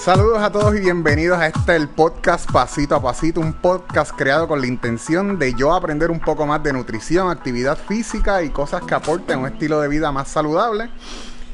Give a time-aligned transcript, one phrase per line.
[0.00, 4.48] Saludos a todos y bienvenidos a este el podcast Pasito a Pasito, un podcast creado
[4.48, 8.82] con la intención de yo aprender un poco más de nutrición, actividad física y cosas
[8.84, 10.88] que aporten un estilo de vida más saludable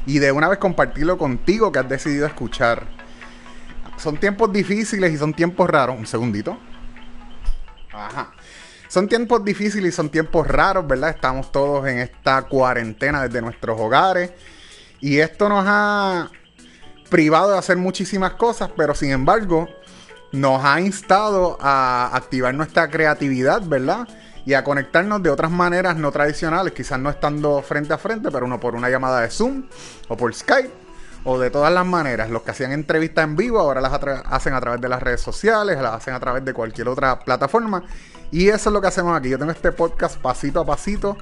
[0.05, 2.87] y de una vez compartirlo contigo que has decidido escuchar.
[3.97, 5.99] Son tiempos difíciles y son tiempos raros.
[5.99, 6.57] Un segundito.
[7.91, 8.31] Ajá.
[8.87, 11.09] Son tiempos difíciles y son tiempos raros, ¿verdad?
[11.09, 14.31] Estamos todos en esta cuarentena desde nuestros hogares.
[15.01, 16.31] Y esto nos ha
[17.09, 19.67] privado de hacer muchísimas cosas, pero sin embargo
[20.31, 24.07] nos ha instado a activar nuestra creatividad, ¿verdad?
[24.45, 28.45] Y a conectarnos de otras maneras no tradicionales, quizás no estando frente a frente, pero
[28.45, 29.67] uno por una llamada de Zoom
[30.07, 30.87] o por Skype
[31.23, 32.29] o de todas las maneras.
[32.29, 33.93] Los que hacían entrevistas en vivo ahora las
[34.25, 37.83] hacen a través de las redes sociales, las hacen a través de cualquier otra plataforma.
[38.31, 39.29] Y eso es lo que hacemos aquí.
[39.29, 41.17] Yo tengo este podcast pasito a pasito.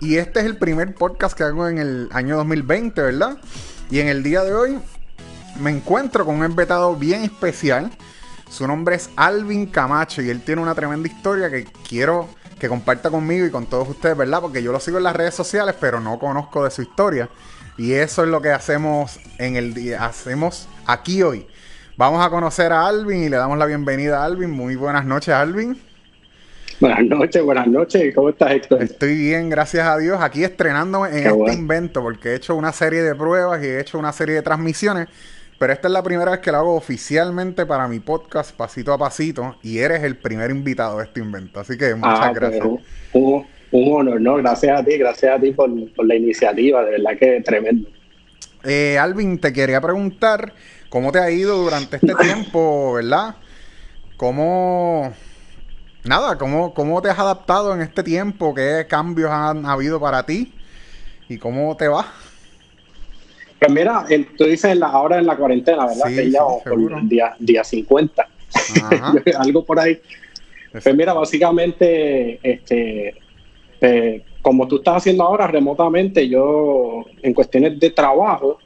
[0.00, 3.38] Y este es el primer podcast que hago en el año 2020, ¿verdad?
[3.90, 4.78] Y en el día de hoy
[5.58, 7.90] me encuentro con un invitado bien especial.
[8.48, 13.10] Su nombre es Alvin Camacho y él tiene una tremenda historia que quiero que comparta
[13.10, 14.40] conmigo y con todos ustedes, ¿verdad?
[14.40, 17.28] Porque yo lo sigo en las redes sociales, pero no conozco de su historia.
[17.78, 21.46] Y eso es lo que hacemos en el día, hacemos aquí hoy.
[21.96, 24.50] Vamos a conocer a Alvin y le damos la bienvenida a Alvin.
[24.50, 25.80] Muy buenas noches, Alvin.
[26.80, 28.14] Buenas noches, buenas noches.
[28.14, 28.82] ¿Cómo estás, Héctor?
[28.82, 30.18] Estoy bien, gracias a Dios.
[30.22, 33.98] Aquí estrenándome en este invento porque he hecho una serie de pruebas y he hecho
[33.98, 35.08] una serie de transmisiones
[35.60, 38.98] pero esta es la primera vez que lo hago oficialmente para mi podcast Pasito a
[38.98, 41.60] Pasito y eres el primer invitado de este invento.
[41.60, 42.64] Así que muchas ah, gracias.
[43.12, 44.36] Un, honor, ¿no?
[44.36, 45.68] Gracias a ti, gracias a ti por,
[46.02, 47.90] la iniciativa, de verdad que tremendo.
[48.64, 50.54] Eh, Alvin, te quería preguntar
[50.88, 53.36] cómo te ha ido durante este tiempo, ¿verdad?
[54.16, 55.12] ¿Cómo...
[56.04, 58.54] Nada, ¿cómo, ¿cómo te has adaptado en este tiempo?
[58.54, 60.54] ¿Qué cambios han habido para ti?
[61.28, 62.06] ¿Y cómo te va?
[63.60, 64.06] Pues mira,
[64.38, 66.06] tú dices la, ahora en la cuarentena, ¿verdad?
[66.06, 68.26] que ya por día, día 50,
[69.38, 70.00] algo por ahí.
[70.72, 73.14] Pues mira, básicamente, este,
[73.82, 78.58] eh, como tú estás haciendo ahora remotamente, yo en cuestiones de trabajo,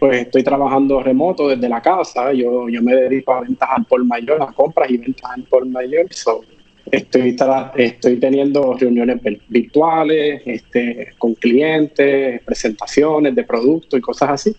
[0.00, 2.32] pues estoy trabajando remoto desde la casa.
[2.32, 5.64] Yo, yo me dedico a ventas al por mayor, a compras y ventas al por
[5.66, 6.06] mayor.
[6.10, 6.42] So,
[6.90, 7.36] Estoy,
[7.76, 14.56] estoy teniendo reuniones virtuales este, con clientes, presentaciones de productos y cosas así.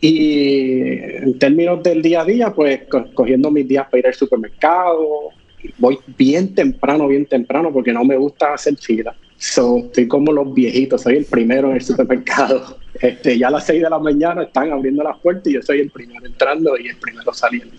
[0.00, 2.80] Y en términos del día a día, pues
[3.14, 5.30] cogiendo mis días para ir al supermercado,
[5.78, 9.14] voy bien temprano, bien temprano, porque no me gusta hacer fila.
[9.36, 12.78] So, estoy como los viejitos, soy el primero en el supermercado.
[13.00, 15.80] Este, ya a las 6 de la mañana están abriendo las puertas y yo soy
[15.80, 17.74] el primero entrando y el primero saliendo.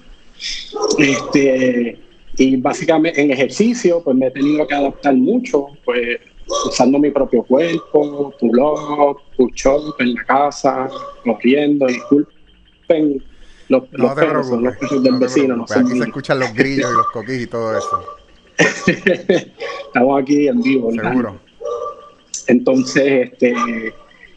[0.97, 1.99] Este,
[2.37, 6.19] y básicamente en ejercicio, pues me he tenido que adaptar mucho, pues
[6.67, 10.89] usando mi propio cuerpo, pull-up, push-up en la casa,
[11.23, 13.23] corriendo, disculpen
[13.69, 15.55] los, no perros, son los perros del vecino.
[15.55, 18.03] No aquí se escuchan los grillos y los coquis y todo eso.
[19.87, 20.91] Estamos aquí en vivo.
[20.91, 21.39] Seguro.
[22.47, 23.55] Entonces, este,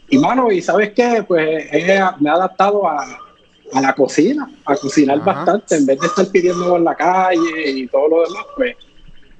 [0.09, 3.26] y mano, y sabes qué, pues me he adaptado a,
[3.73, 7.87] a la cocina, a cocinar bastante, en vez de estar pidiendo en la calle y
[7.87, 8.75] todo lo demás, pues,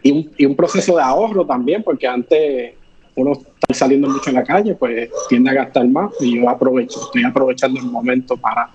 [0.03, 2.73] y un, y un proceso de ahorro también, porque antes
[3.15, 7.01] uno está saliendo mucho en la calle, pues tiende a gastar más y yo aprovecho,
[7.05, 8.69] estoy aprovechando el momento para,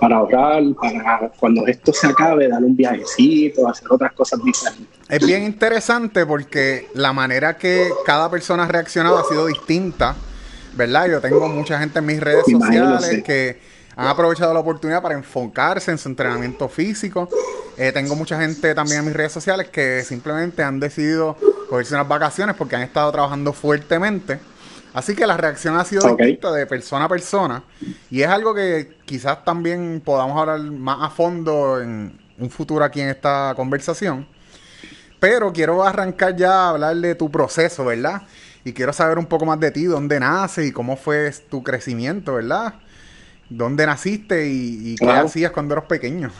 [0.00, 4.98] para ahorrar, para cuando esto se acabe, dar un viajecito, hacer otras cosas diferentes.
[5.08, 10.16] Es bien interesante porque la manera que cada persona ha reaccionado ha sido distinta,
[10.76, 11.08] ¿verdad?
[11.08, 13.69] Yo tengo mucha gente en mis redes sociales que
[14.00, 17.28] han aprovechado la oportunidad para enfocarse en su entrenamiento físico.
[17.76, 21.36] Eh, tengo mucha gente también en mis redes sociales que simplemente han decidido
[21.68, 24.40] cogerse unas vacaciones porque han estado trabajando fuertemente.
[24.94, 27.62] Así que la reacción ha sido distinta de persona a persona.
[28.10, 33.02] Y es algo que quizás también podamos hablar más a fondo en un futuro aquí
[33.02, 34.26] en esta conversación.
[35.18, 38.22] Pero quiero arrancar ya a hablar de tu proceso, ¿verdad?
[38.64, 42.36] Y quiero saber un poco más de ti, dónde naces y cómo fue tu crecimiento,
[42.36, 42.76] ¿verdad?
[43.50, 46.30] ¿Dónde naciste y, qué hacías cuando eras pequeño?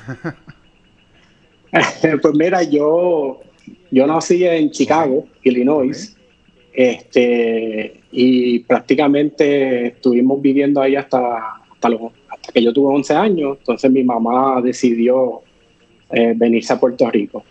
[1.73, 3.41] pues mira, yo,
[3.91, 6.17] yo nací en Chicago, Illinois,
[6.73, 11.19] este, y prácticamente estuvimos viviendo ahí hasta,
[11.73, 15.43] hasta, hasta que yo tuve 11 años, entonces mi mamá decidió
[16.13, 17.43] eh, venirse a Puerto Rico.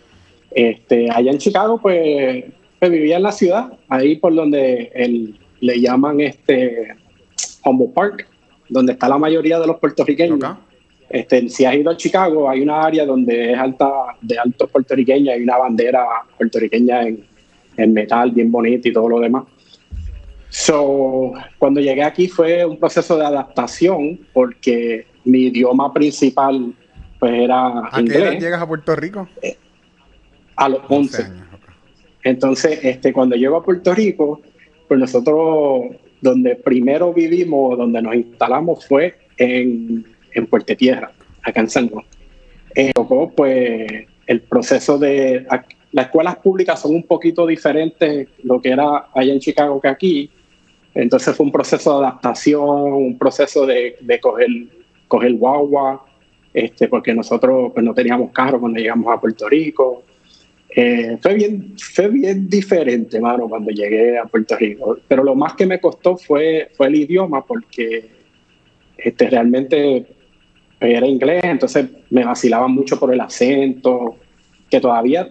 [0.52, 2.46] Este, allá en Chicago, pues,
[2.80, 6.96] pues, vivía en la ciudad, ahí por donde el, le llaman este
[7.66, 8.29] Humboldt Park,
[8.70, 10.40] donde está la mayoría de los puertorriqueños.
[11.10, 13.90] Este, si has ido a Chicago, hay una área donde es alta
[14.22, 16.06] de altos puertorriqueños, hay una bandera
[16.38, 17.26] puertorriqueña en,
[17.78, 19.46] en, metal bien bonita y todo lo demás.
[20.50, 26.74] So, cuando llegué aquí fue un proceso de adaptación porque mi idioma principal
[27.20, 29.28] pues era ¿A qué edad llegas a Puerto Rico?
[29.42, 29.58] Eh,
[30.56, 31.26] a los 11.
[32.24, 34.42] Entonces, este, cuando llego a Puerto Rico,
[34.88, 41.12] pues nosotros donde primero vivimos, donde nos instalamos fue en, en Puerto Tierra,
[41.42, 42.06] acá en San Juan.
[42.76, 45.46] Eh, tocó pues el proceso de...
[45.92, 50.30] Las escuelas públicas son un poquito diferentes lo que era allá en Chicago que aquí.
[50.94, 54.50] Entonces fue un proceso de adaptación, un proceso de, de coger,
[55.08, 56.06] coger guagua,
[56.54, 60.04] este, porque nosotros pues, no teníamos carro cuando llegamos a Puerto Rico.
[60.76, 64.98] Eh, fue, bien, fue bien diferente, mano, cuando llegué a Puerto Rico.
[65.08, 68.08] Pero lo más que me costó fue, fue el idioma, porque
[68.98, 70.06] este, realmente
[70.80, 74.18] era inglés, entonces me vacilaba mucho por el acento,
[74.70, 75.28] que todavía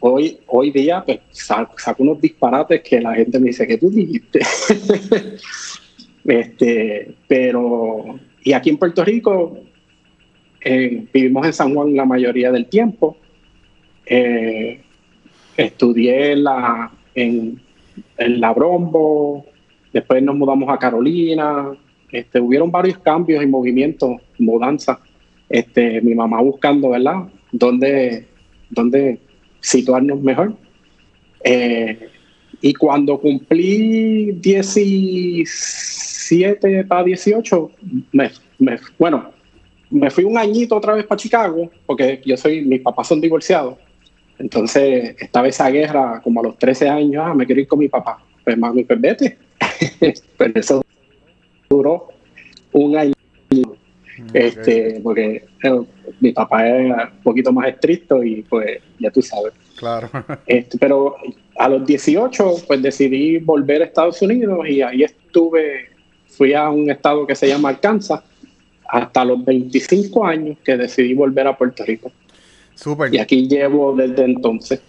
[0.00, 4.40] hoy, hoy día pues, saco, unos disparates que la gente me dice que tú dijiste.
[6.24, 9.58] este, pero, y aquí en Puerto Rico,
[10.60, 13.16] eh, vivimos en San Juan la mayoría del tiempo.
[14.06, 14.80] Eh,
[15.56, 17.60] estudié la, en,
[18.18, 19.46] en La Brombo,
[19.92, 21.70] después nos mudamos a Carolina,
[22.10, 24.98] este, hubieron varios cambios y movimientos, mudanzas.
[25.48, 27.24] Este, mi mamá buscando, ¿verdad?
[27.50, 28.26] ¿Dónde,
[28.70, 29.18] dónde
[29.60, 30.54] situarnos mejor?
[31.44, 32.08] Eh,
[32.60, 37.70] y cuando cumplí 17 para 18,
[38.12, 39.30] me, me, bueno,
[39.90, 43.76] me fui un añito otra vez para Chicago, porque yo soy, mis papás son divorciados.
[44.38, 47.88] Entonces estaba esa guerra como a los 13 años, ah, me quiero ir con mi
[47.88, 48.22] papá.
[48.44, 49.38] Pues mami, pues vete.
[50.36, 50.84] Pero eso
[51.68, 52.08] duró
[52.72, 53.14] un año.
[54.32, 55.80] Este, porque eh,
[56.20, 59.52] mi papá era un poquito más estricto y pues ya tú sabes.
[59.76, 60.08] Claro.
[60.46, 61.16] Este, pero
[61.56, 65.90] a los 18 pues decidí volver a Estados Unidos y ahí estuve,
[66.28, 68.22] fui a un estado que se llama Arkansas
[68.88, 72.12] hasta los 25 años que decidí volver a Puerto Rico.
[72.82, 73.14] Súper.
[73.14, 74.80] Y aquí llevo desde entonces.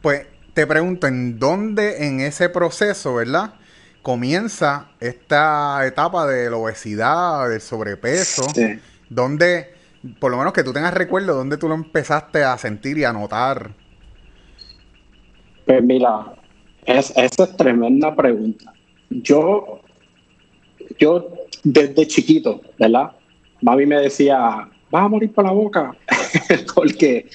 [0.00, 3.54] Pues te pregunto, ¿en dónde en ese proceso, verdad?
[4.00, 8.78] Comienza esta etapa de la obesidad, del sobrepeso, sí.
[9.10, 9.74] donde,
[10.18, 13.12] por lo menos que tú tengas recuerdo, ¿dónde tú lo empezaste a sentir y a
[13.12, 13.72] notar?
[15.66, 16.34] Pues mira,
[16.86, 18.72] es, esa es tremenda pregunta.
[19.10, 19.82] Yo,
[20.98, 21.28] yo
[21.62, 23.12] desde chiquito, ¿verdad?
[23.60, 25.94] Mami me decía, vas a morir por la boca,
[26.74, 27.26] porque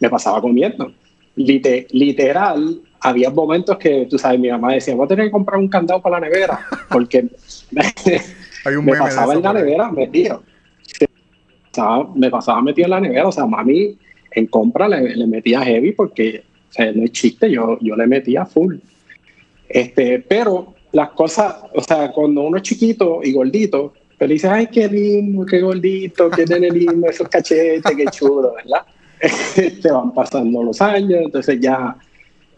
[0.00, 0.92] me pasaba comiendo.
[1.36, 5.68] literal, había momentos que, tú sabes, mi mamá decía, voy a tener que comprar un
[5.68, 6.60] candado para la nevera,
[6.90, 7.28] porque
[8.82, 10.42] me pasaba en la nevera metido.
[12.16, 13.96] Me pasaba metido en la nevera, o sea, mami
[14.32, 18.44] en compra le, metía heavy porque, o sea, no es chiste, yo, yo le metía
[18.44, 18.76] full.
[19.68, 24.66] Este, pero las cosas, o sea, cuando uno es chiquito y gordito, pero dices, ay,
[24.66, 28.84] qué lindo, qué gordito, qué nene lindo, esos cachetes, qué chulo, ¿verdad?
[29.82, 31.96] Te van pasando los años, entonces ya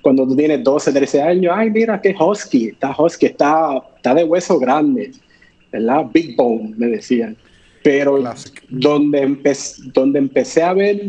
[0.01, 4.25] cuando tú tienes 12, 13 años, ay, mira qué husky, está husky, está, está de
[4.25, 5.12] hueso grande,
[5.71, 6.07] ¿verdad?
[6.12, 7.37] Big bone, me decían.
[7.83, 8.23] Pero
[8.69, 9.37] donde,
[9.93, 11.01] donde empecé a ver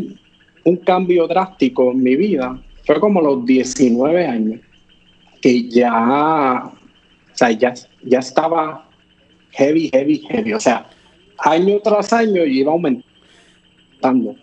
[0.65, 4.59] un cambio drástico en mi vida fue como los 19 años,
[5.41, 8.90] que ya, o sea, ya, ya estaba
[9.51, 10.53] heavy, heavy, heavy.
[10.53, 10.87] O sea,
[11.37, 14.35] año tras año yo iba aumentando.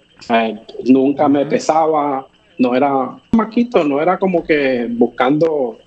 [0.85, 2.27] nunca me pesaba,
[2.59, 5.79] no era maquito, no era como que buscando,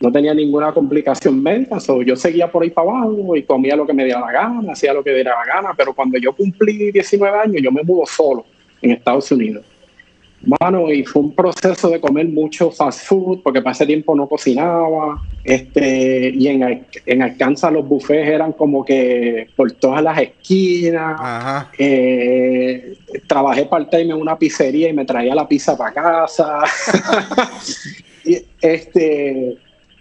[0.00, 1.78] no tenía ninguna complicación médica.
[2.04, 4.92] yo seguía por ahí para abajo y comía lo que me diera la gana, hacía
[4.92, 5.74] lo que me diera la gana.
[5.76, 8.44] Pero cuando yo cumplí 19 años, yo me mudo solo
[8.80, 9.64] en Estados Unidos.
[10.44, 14.28] Mano, y fue un proceso de comer mucho fast food, porque para ese tiempo no
[14.28, 15.22] cocinaba.
[15.44, 21.20] Este, y en, en Arkansas los buffets eran como que por todas las esquinas.
[21.78, 22.96] Eh,
[23.26, 26.60] trabajé part-time en una pizzería y me traía la pizza para casa.
[28.24, 29.58] y, este,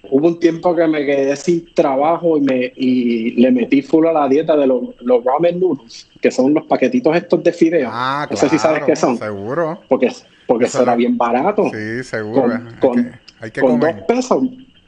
[0.10, 4.14] hubo un tiempo que me quedé sin trabajo y, me, y le metí full a
[4.14, 7.90] la dieta de los, los ramen noodles, que son los paquetitos estos de fideo.
[7.92, 9.18] Ah, no sé si sabes qué son.
[9.18, 9.82] Seguro.
[9.88, 10.12] Porque,
[10.48, 11.70] porque eso era bien barato.
[11.72, 12.60] Sí, seguro.
[12.80, 14.44] Con, hay que, con dos pesos,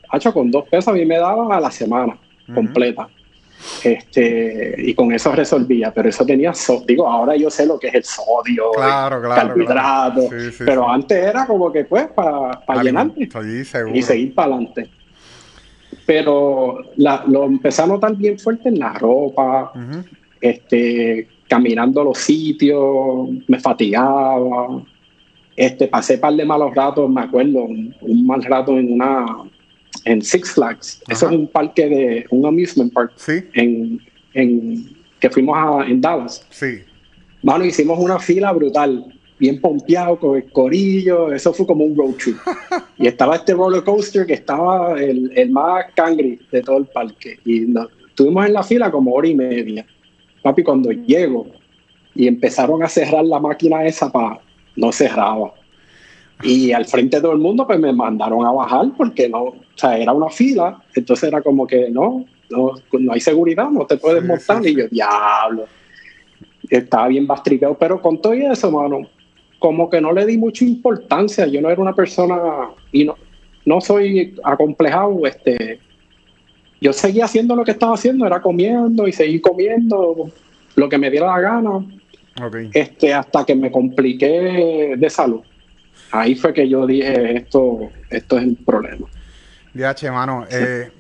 [0.10, 2.18] hacho, con dos pesos a mí me daban a la semana
[2.54, 3.08] completa.
[3.84, 6.52] Este, y con eso resolvía, pero eso tenía,
[6.86, 10.22] digo, ahora yo sé lo que es el sodio, claro, el carbohidrato,
[10.60, 13.30] pero antes era como que pues para pa llenarte
[13.94, 14.90] y seguir para adelante.
[16.06, 19.72] Pero lo empecé a notar bien fuerte en la ropa,
[20.42, 24.84] este, caminando los sitios, me fatigaba,
[25.56, 29.26] este, pasé un par de malos ratos, me acuerdo, un, mal rato en una
[30.06, 33.44] en Six Flags, eso es un parque de un amusement park ¿Sí?
[33.54, 34.02] en,
[34.34, 36.46] en, que fuimos a, en Dallas.
[36.50, 36.80] Sí.
[37.44, 39.06] Mano, hicimos una fila brutal,
[39.38, 42.38] bien pompeado con el corillo, eso fue como un road trip.
[42.98, 47.40] y estaba este roller coaster que estaba el, el más cangri de todo el parque.
[47.46, 47.66] Y
[48.08, 49.86] estuvimos en la fila como hora y media.
[50.42, 51.48] Papi, cuando llego
[52.16, 54.42] y empezaron a cerrar la máquina esa, pa,
[54.76, 55.54] no cerraba.
[56.42, 59.56] Y al frente de todo el mundo, pues me mandaron a bajar porque no, o
[59.76, 63.98] sea, era una fila, entonces era como que no, no, no hay seguridad, no te
[63.98, 64.66] puedes montar.
[64.66, 65.66] Y yo, diablo
[66.78, 69.02] estaba bien bastricado, pero con todo eso, mano,
[69.60, 71.46] como que no le di mucha importancia.
[71.48, 72.36] Yo no era una persona
[72.92, 73.16] y no,
[73.66, 75.26] no soy acomplejado.
[75.26, 75.80] Este,
[76.82, 80.30] yo seguía haciendo lo que estaba haciendo, era comiendo y seguir comiendo
[80.76, 81.86] lo que me diera la gana.
[82.74, 85.42] Este, hasta que me compliqué de salud.
[86.12, 89.08] Ahí fue que yo dije, esto, esto es el problema.
[89.74, 90.46] Ya, che, mano.
[90.50, 90.92] Eh,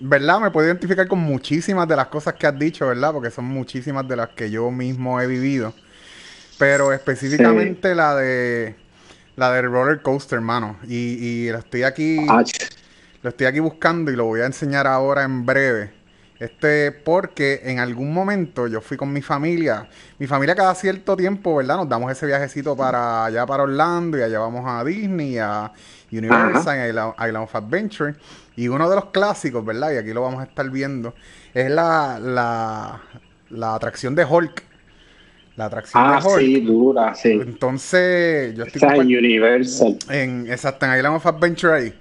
[0.00, 0.40] ¿verdad?
[0.40, 3.12] Me puedo identificar con muchísimas de las cosas que has dicho, ¿verdad?
[3.12, 5.74] Porque son muchísimas de las que yo mismo he vivido.
[6.58, 8.76] Pero específicamente la de
[9.34, 10.76] la del roller coaster, hermano.
[10.86, 12.24] Y, y lo estoy aquí.
[13.22, 15.90] Lo estoy aquí buscando y lo voy a enseñar ahora en breve.
[16.38, 19.88] Este, porque en algún momento yo fui con mi familia.
[20.18, 21.76] Mi familia cada cierto tiempo, ¿verdad?
[21.76, 25.72] Nos damos ese viajecito para allá para Orlando y allá vamos a Disney, a
[26.10, 28.14] Universal, a Island of Adventure.
[28.56, 29.92] Y uno de los clásicos, ¿verdad?
[29.92, 31.14] Y aquí lo vamos a estar viendo,
[31.52, 33.00] es la, la,
[33.50, 34.62] la atracción de Hulk.
[35.56, 36.40] La atracción de ah, Hulk.
[36.40, 37.30] sí, dura, sí.
[37.30, 38.98] Entonces, yo estoy...
[38.98, 39.96] en Universal.
[40.10, 41.94] En, exacto, en Island of Adventure ahí.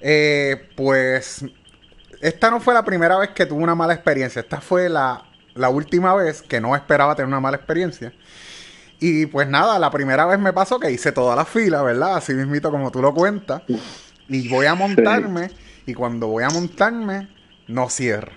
[0.00, 1.44] Eh, pues,
[2.20, 4.40] esta no fue la primera vez que tuve una mala experiencia.
[4.40, 8.12] Esta fue la, la última vez que no esperaba tener una mala experiencia.
[8.98, 12.16] Y pues nada, la primera vez me pasó que hice toda la fila, ¿verdad?
[12.16, 13.62] Así mismito como tú lo cuentas.
[14.28, 15.50] Y voy a montarme
[15.84, 17.28] y cuando voy a montarme,
[17.68, 18.32] no cierra.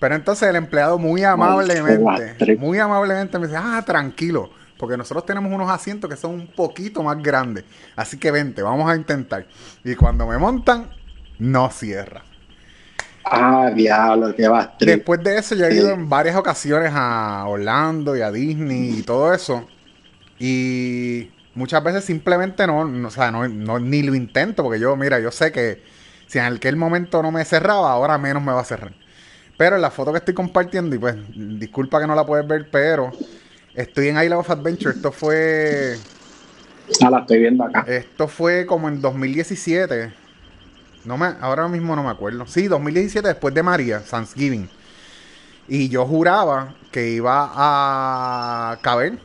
[0.00, 5.52] Pero entonces el empleado muy amablemente, muy amablemente me dice, ah, tranquilo, porque nosotros tenemos
[5.52, 7.64] unos asientos que son un poquito más grandes.
[7.94, 9.46] Así que vente, vamos a intentar.
[9.84, 10.90] Y cuando me montan,
[11.38, 12.24] no cierra.
[13.24, 14.74] Ah, diablo, qué va.
[14.80, 19.02] Después de eso, yo he ido en varias ocasiones a Orlando y a Disney y
[19.02, 19.66] todo eso.
[20.38, 25.30] Y muchas veces simplemente no, o sea, no, ni lo intento, porque yo, mira, yo
[25.30, 25.82] sé que
[26.26, 28.92] si en aquel momento no me cerraba, ahora menos me va a cerrar.
[29.56, 32.68] Pero en la foto que estoy compartiendo, y pues disculpa que no la puedes ver,
[32.70, 33.12] pero
[33.74, 34.94] estoy en Island of Adventure.
[34.94, 35.96] Esto fue.
[37.00, 37.84] Ah, la estoy viendo acá.
[37.86, 40.21] Esto fue como en 2017.
[41.04, 42.46] No me, ahora mismo no me acuerdo.
[42.46, 44.68] Sí, 2017 después de María, Thanksgiving.
[45.68, 49.18] Y yo juraba que iba a caber.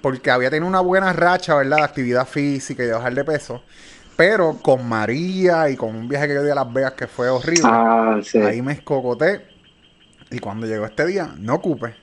[0.00, 1.76] Porque había tenido una buena racha, ¿verdad?
[1.76, 3.62] De actividad física y de bajar de peso.
[4.16, 7.28] Pero con María y con un viaje que yo di a Las Vegas que fue
[7.28, 9.46] horrible, ah, ahí me escocoté.
[10.30, 11.94] Y cuando llegó este día, no ocupé.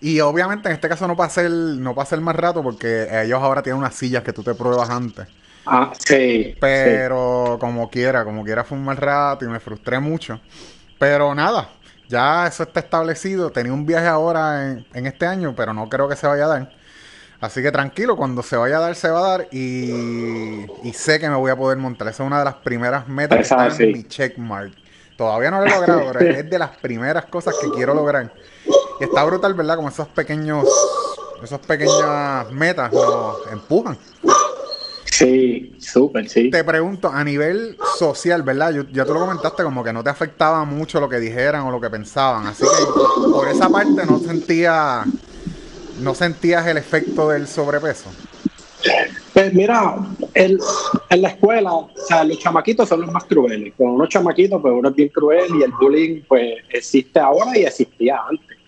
[0.00, 3.42] Y obviamente en este caso no pasé el, no pasé el más rato porque ellos
[3.42, 5.26] ahora tienen unas sillas que tú te pruebas antes.
[5.66, 6.54] Ah, sí.
[6.60, 10.40] Pero como quiera, como quiera fue un mal rato y me frustré mucho.
[10.98, 11.70] Pero nada,
[12.08, 13.50] ya eso está establecido.
[13.50, 16.48] Tenía un viaje ahora en, en este año, pero no creo que se vaya a
[16.48, 16.84] dar.
[17.44, 21.28] Así que tranquilo, cuando se vaya a dar, se va a dar y, sé que
[21.28, 22.08] me voy a poder montar.
[22.08, 24.72] Esa es una de las primeras metas que está en mi checkmark.
[25.14, 28.32] Todavía no lo he logrado, pero es de las primeras cosas que quiero lograr.
[28.98, 29.76] Y está brutal, ¿verdad?
[29.76, 30.66] Como esos pequeños,
[31.42, 33.98] esas pequeñas metas nos empujan.
[35.16, 36.50] Sí, súper, sí.
[36.50, 38.74] Te pregunto, a nivel social, ¿verdad?
[38.92, 41.80] ya tú lo comentaste como que no te afectaba mucho lo que dijeran o lo
[41.80, 42.46] que pensaban.
[42.48, 45.04] Así que por esa parte no sentía
[46.00, 48.10] ¿No sentías el efecto del sobrepeso?
[49.32, 49.96] Pues mira,
[50.34, 50.58] en
[51.10, 53.72] la escuela, o sea, los chamaquitos son los más crueles.
[53.76, 57.64] Con unos chamaquitos, pues uno es bien cruel y el bullying, pues existe ahora y
[57.64, 58.58] existía antes.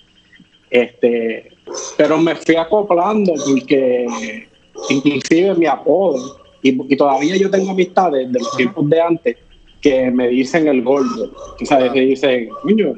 [0.71, 1.51] Este,
[1.97, 4.49] pero me fui acoplando porque
[4.91, 9.37] inclusive mi apodo, y, todavía yo tengo amistades de los tiempos de antes
[9.81, 11.31] que me dicen el gordo.
[11.61, 12.95] O sea, me dicen, niño,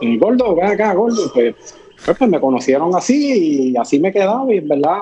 [0.00, 1.54] el gordo, ven acá, gordo, pues
[2.04, 4.98] pues, pues, me conocieron así y así me quedaba y en verdad,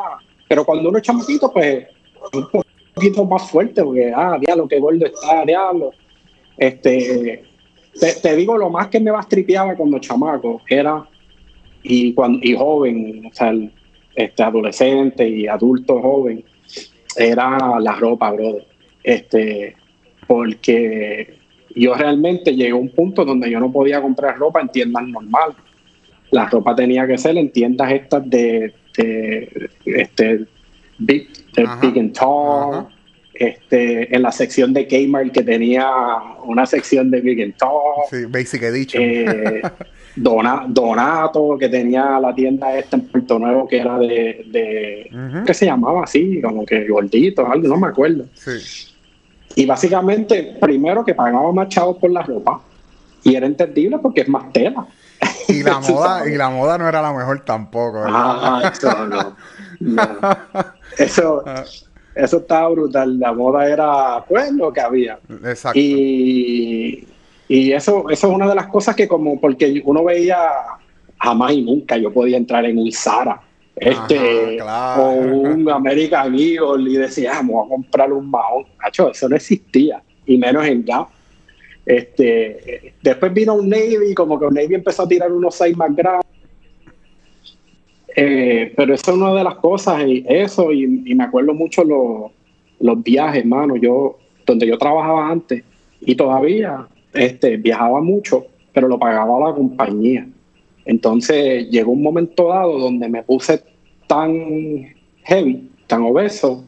[0.49, 1.87] pero cuando uno es chamaquito, pues
[2.33, 2.49] un
[2.95, 5.91] poquito más fuerte, porque, ah, diablo, qué gordo está, diablo.
[6.57, 7.45] Este,
[8.23, 11.07] te, digo, lo más que me bastripeaba cuando chamaco era,
[11.83, 13.53] y, cuando, y joven, o sea,
[14.15, 16.45] este, adolescente y adulto joven,
[17.17, 18.67] era la ropa, brother.
[19.03, 19.77] Este,
[20.27, 21.39] porque
[21.75, 25.57] yo realmente llegué a un punto donde yo no podía comprar ropa en tiendas normales
[26.35, 28.75] la ropa tenía que ser en tiendas estas de,
[29.85, 30.45] este,
[30.99, 31.29] Big,
[31.81, 32.89] Big and Tall,
[33.35, 35.89] este, en la sección de Kmart que tenía
[36.45, 37.71] una sección de Big and Tall.
[38.11, 39.03] Sí, Basic Edition.
[39.03, 39.63] Eh,
[40.17, 45.67] Donato, que tenía la tienda esta en Puerto Nuevo, que era de, de ¿qué se
[45.67, 46.41] llamaba así?
[46.41, 48.25] Como que gordito, algo, no me acuerdo.
[49.57, 52.61] Y básicamente, primero que pagaba más chavos por la ropa,
[53.25, 54.87] y era entendible porque es más tela.
[55.49, 58.05] Y la moda, y la moda no era la mejor tampoco.
[58.07, 59.37] Ah, eso no.
[60.99, 61.45] Eso,
[62.15, 63.19] eso estaba brutal.
[63.19, 65.19] La moda era pues lo que había.
[65.45, 65.79] Exacto.
[65.79, 67.09] Y,
[67.49, 70.39] y eso, eso es una de las cosas que como porque uno veía
[71.19, 73.41] jamás y nunca yo podía entrar en un Zara
[73.77, 78.65] este o un American Eagle y decía ah, vamos a comprar un mahón
[79.11, 81.09] eso no existía y menos en Gap.
[81.85, 85.95] Este después vino un Navy como que un Navy empezó a tirar unos seis más
[85.95, 86.27] grandes.
[88.17, 92.31] Eh, pero eso es una de las cosas y eso y, me acuerdo mucho los,
[92.79, 95.65] los viajes hermano yo donde yo trabajaba antes
[96.01, 100.27] y todavía este, viajaba mucho, pero lo pagaba la compañía.
[100.85, 103.63] Entonces llegó un momento dado donde me puse
[104.07, 106.65] tan heavy, tan obeso,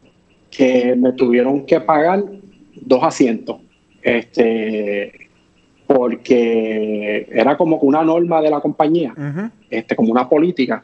[0.49, 2.23] que me tuvieron que pagar
[2.75, 3.57] dos asientos.
[4.01, 5.11] Este,
[5.85, 9.13] porque era como una norma de la compañía,
[9.69, 10.83] este, como una política.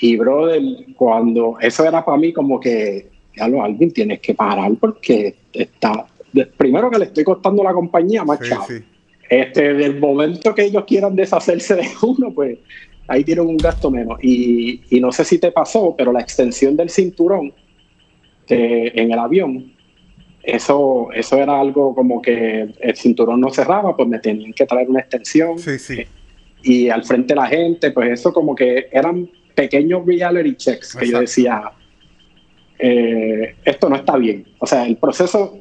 [0.00, 0.62] Y, brother,
[0.96, 6.06] cuando eso era para mí como que, ya lo, alguien tienes que parar porque está
[6.56, 8.40] primero que le estoy costando la compañía más
[9.28, 12.58] Este, del momento que ellos quieran deshacerse de uno, pues
[13.08, 14.18] ahí tienen un gasto menos.
[14.22, 17.52] Y, no sé si te pasó, pero la extensión del cinturón
[18.48, 19.72] en el avión,
[20.42, 24.88] eso, eso era algo como que el cinturón no cerraba, pues me tenían que traer
[24.88, 25.56] una extensión.
[26.62, 31.08] Y al frente de la gente, pues eso como que eran pequeños reality checks que
[31.08, 31.72] yo decía,
[32.78, 34.46] eh, esto no está bien.
[34.58, 35.58] O sea, el proceso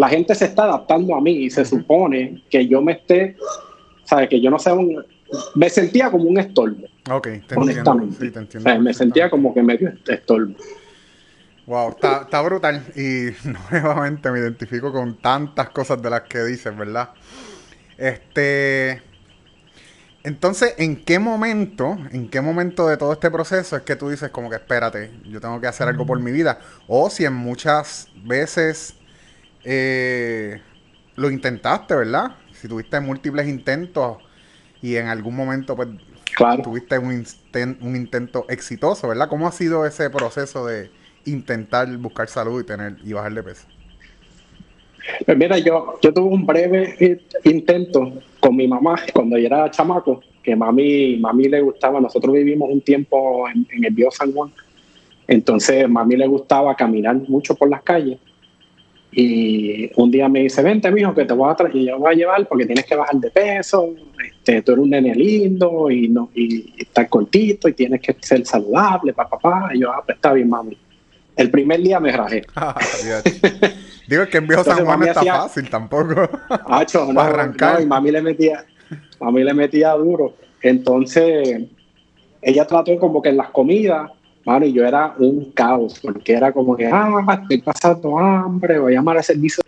[0.00, 3.36] la gente se está adaptando a mí y se supone que yo me esté,
[4.04, 4.30] ¿sabes?
[4.30, 5.04] Que yo no sea un...
[5.54, 6.86] Me sentía como un estorbo.
[7.10, 8.14] Ok, te honestamente.
[8.14, 8.18] Entiendo.
[8.18, 8.80] Sí, te entiendo.
[8.80, 10.54] me sentía como que medio estorbo.
[11.66, 12.82] Wow, está, está brutal.
[12.96, 13.26] Y
[13.70, 17.10] nuevamente me identifico con tantas cosas de las que dices, ¿verdad?
[17.98, 19.02] Este.
[20.22, 24.30] Entonces, ¿en qué momento, en qué momento de todo este proceso es que tú dices
[24.30, 26.58] como que espérate, yo tengo que hacer algo por mi vida?
[26.88, 28.94] O si en muchas veces
[29.64, 30.60] eh,
[31.16, 32.32] lo intentaste, ¿verdad?
[32.52, 34.18] Si tuviste múltiples intentos
[34.82, 35.88] y en algún momento pues
[36.62, 37.24] tuviste un,
[37.80, 39.28] un intento exitoso, ¿verdad?
[39.28, 40.90] ¿Cómo ha sido ese proceso de
[41.26, 43.66] intentar buscar salud y tener y bajar de peso?
[45.26, 50.22] Pues mira, yo, yo tuve un breve intento con mi mamá cuando yo era chamaco,
[50.42, 54.50] que mami, mami le gustaba, nosotros vivimos un tiempo en, en el Bio San Juan,
[55.26, 58.18] entonces mami le gustaba caminar mucho por las calles
[59.12, 62.12] y un día me dice, vente, mijo, que te voy a traer, y yo voy
[62.12, 63.94] a llevar porque tienes que bajar de peso,
[64.24, 68.46] este, tú eres un nene lindo y, no, y, estás cortito y tienes que ser
[68.46, 69.70] saludable, papá, papá.
[69.74, 70.76] Y yo, ah, pues está bien, mami.
[71.36, 72.42] El primer día me rajé.
[72.56, 72.74] Ah,
[74.06, 76.28] Digo que en Viejo San Juan no está fácil tampoco.
[76.68, 77.80] Hacho, no, arrancar.
[77.80, 78.64] y mami le metía,
[79.20, 80.34] mami le metía duro.
[80.62, 81.62] Entonces,
[82.42, 84.10] ella trató como que en las comidas
[84.44, 88.92] Mano, y yo era un caos, porque era como que, ah, estoy pasando hambre, voy
[88.92, 89.62] a llamar al servicio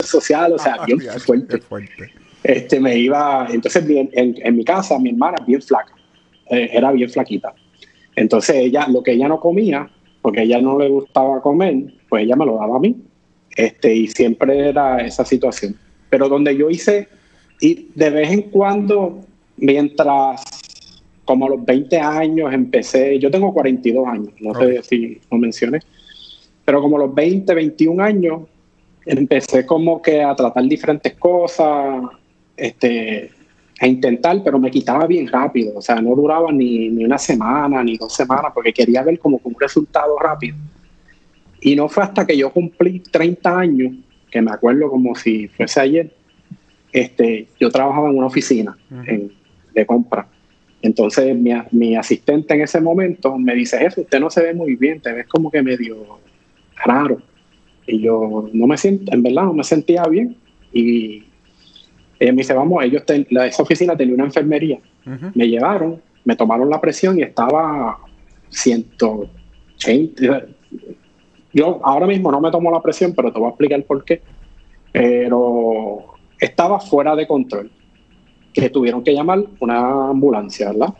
[0.00, 1.60] social, o sea, bien fuerte.
[2.42, 5.92] Este, me iba, entonces en, mi casa, mi hermana bien flaca,
[6.50, 7.54] eh, era bien flaquita.
[8.14, 9.88] Entonces ella, lo que ella no comía,
[10.22, 12.96] porque a ella no le gustaba comer, pues ella me lo daba a mí.
[13.56, 15.76] Este, y siempre era esa situación.
[16.10, 17.08] Pero donde yo hice,
[17.60, 19.20] y de vez en cuando,
[19.56, 20.42] mientras
[21.26, 25.80] como a los 20 años empecé, yo tengo 42 años, no sé si lo mencioné,
[26.64, 28.42] pero como a los 20, 21 años
[29.04, 32.00] empecé como que a tratar diferentes cosas,
[32.56, 33.30] este,
[33.80, 37.82] a intentar, pero me quitaba bien rápido, o sea, no duraba ni, ni una semana,
[37.82, 40.56] ni dos semanas, porque quería ver como un resultado rápido.
[41.60, 43.94] Y no fue hasta que yo cumplí 30 años,
[44.30, 46.14] que me acuerdo como si fuese ayer,
[46.92, 48.78] este, yo trabajaba en una oficina
[49.74, 50.28] de compra
[50.82, 51.36] entonces
[51.72, 55.12] mi, asistente en ese momento me dice, jefe, usted no se ve muy bien, te
[55.12, 56.18] ves como que medio
[56.84, 57.20] raro.
[57.86, 60.36] Y yo no me siento, en verdad no me sentía bien.
[60.72, 61.24] Y
[62.18, 64.78] ella me dice, vamos, ellos esa oficina tenía una enfermería.
[65.34, 67.98] Me llevaron, me tomaron la presión y estaba
[68.50, 70.46] 180.
[71.52, 74.20] Yo ahora mismo no me tomo la presión, pero te voy a explicar por qué.
[74.92, 76.04] Pero
[76.38, 77.70] estaba fuera de control
[78.60, 80.94] que tuvieron que llamar una ambulancia, ¿verdad?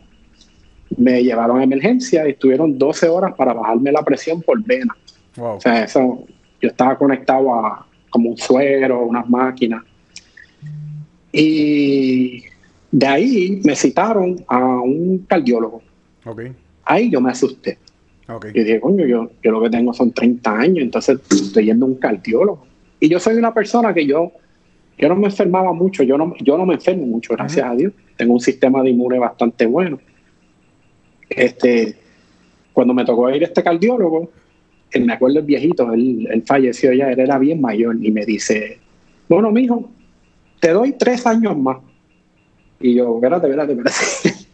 [0.96, 4.96] Me llevaron a emergencia y estuvieron 12 horas para bajarme la presión por vena.
[5.38, 6.24] O sea, eso,
[6.60, 9.82] yo estaba conectado a como un suero, unas máquinas.
[11.32, 12.44] Y
[12.90, 15.82] De ahí me citaron a un cardiólogo.
[16.24, 16.52] Okay.
[16.84, 17.78] Ahí yo me asusté.
[18.28, 18.52] Okay.
[18.54, 21.88] Y dije, coño, yo, yo lo que tengo son 30 años, entonces estoy yendo a
[21.88, 22.66] un cardiólogo.
[22.98, 24.32] Y yo soy una persona que yo,
[24.98, 27.92] yo no me enfermaba mucho, yo no, yo no me enfermo mucho, gracias a Dios.
[28.16, 29.98] Tengo un sistema de inmune bastante bueno.
[31.28, 31.96] Este,
[32.72, 34.30] cuando me tocó ir a este cardiólogo,
[34.90, 38.24] él, me acuerdo el viejito, él, él, falleció ya, él era bien mayor y me
[38.24, 38.78] dice,
[39.28, 39.90] bueno, mijo,
[40.60, 41.78] te doy tres años más.
[42.80, 44.46] Y yo, espérate, espérate, espérate.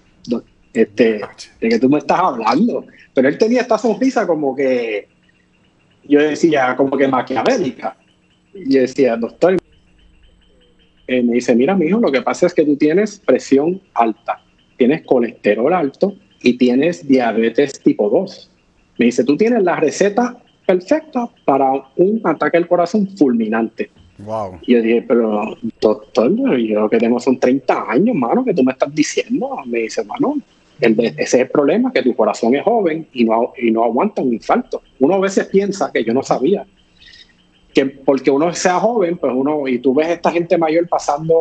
[0.72, 1.20] este,
[1.61, 2.87] de que tú me estás hablando.
[3.14, 5.09] Pero él tenía esta sonrisa como que,
[6.05, 7.96] yo decía, como que maquiavélica.
[8.55, 9.57] Y yo decía, doctor,
[11.07, 14.43] eh, me dice, mira, mijo, lo que pasa es que tú tienes presión alta,
[14.77, 18.51] tienes colesterol alto y tienes diabetes tipo 2.
[18.99, 20.37] Me dice, tú tienes la receta
[20.67, 23.91] perfecta para un ataque al corazón fulminante.
[24.19, 24.59] Wow.
[24.62, 28.62] Y yo dije, pero doctor, yo lo que tengo son 30 años, mano, que tú
[28.62, 29.51] me estás diciendo.
[29.67, 30.37] Me dice, mano,
[30.81, 34.33] ese es el problema, que tu corazón es joven y no, y no aguanta un
[34.33, 34.83] infarto.
[35.01, 36.65] Uno a veces piensa que yo no sabía
[37.75, 41.35] que porque uno sea joven, pues uno, y tú ves a esta gente mayor pasando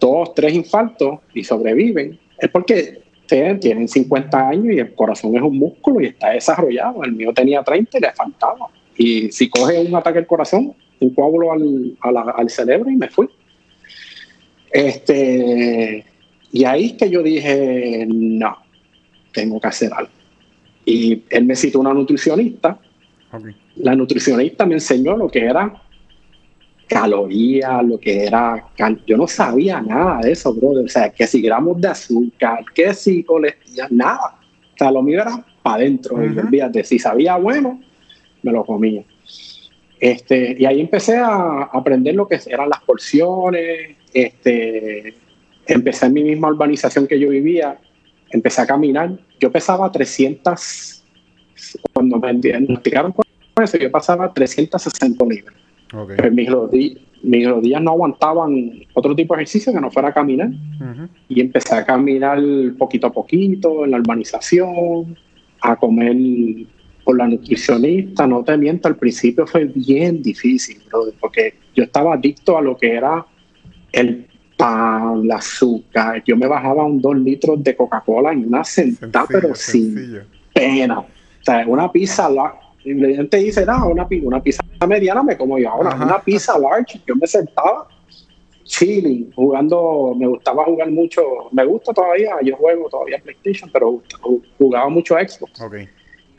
[0.00, 5.58] dos, tres infartos y sobreviven, es porque tienen 50 años y el corazón es un
[5.58, 7.04] músculo y está desarrollado.
[7.04, 8.68] El mío tenía 30 y le faltaba.
[8.96, 13.28] Y si coge un ataque al corazón, un coágulo al, al cerebro y me fui.
[14.70, 16.04] Este,
[16.52, 18.56] y ahí es que yo dije, no,
[19.32, 20.10] tengo que hacer algo.
[20.84, 22.78] Y él me citó una nutricionista.
[23.76, 25.82] La nutricionista me enseñó lo que era
[26.88, 28.64] calorías, lo que era...
[29.06, 30.86] Yo no sabía nada de eso, brother.
[30.86, 34.38] O sea, que si gramos de azúcar, que si colesterol, nada.
[34.74, 36.16] O sea, lo mío era para adentro.
[36.16, 37.80] Uh si sabía bueno,
[38.42, 39.04] me lo comía.
[40.00, 45.14] Este, y ahí empecé a aprender lo que eran las porciones, este,
[45.66, 47.78] empecé en mi misma urbanización que yo vivía,
[48.30, 49.18] empecé a caminar.
[49.40, 50.97] Yo pesaba 300,
[51.92, 53.24] cuando me diagnosticaron con
[53.62, 55.54] eso, yo pasaba 360 libras.
[55.92, 56.30] Okay.
[56.30, 60.50] mis, rodillas, no aguantaban otro tipo de ejercicio que no fuera caminar.
[61.28, 62.38] Y empecé a caminar
[62.76, 65.16] poquito a poquito en la urbanización,
[65.60, 66.16] a comer
[67.04, 68.26] por la nutricionista.
[68.26, 70.78] No te miento, al principio fue bien difícil,
[71.18, 73.24] porque yo estaba adicto a lo que era
[73.92, 76.22] el pan, el azúcar.
[76.26, 80.20] Yo me bajaba un dos litros de Coca-Cola en una sentada, pero sin
[80.52, 81.02] pena.
[81.48, 85.70] Sea, una pizza, la, el te dice, no, una, una pizza mediana me como yo
[85.70, 87.00] ahora, una pizza large.
[87.06, 87.88] Yo me sentaba
[88.64, 94.02] chilling, jugando, me gustaba jugar mucho, me gusta todavía, yo juego todavía PlayStation, pero
[94.58, 95.58] jugaba mucho Xbox.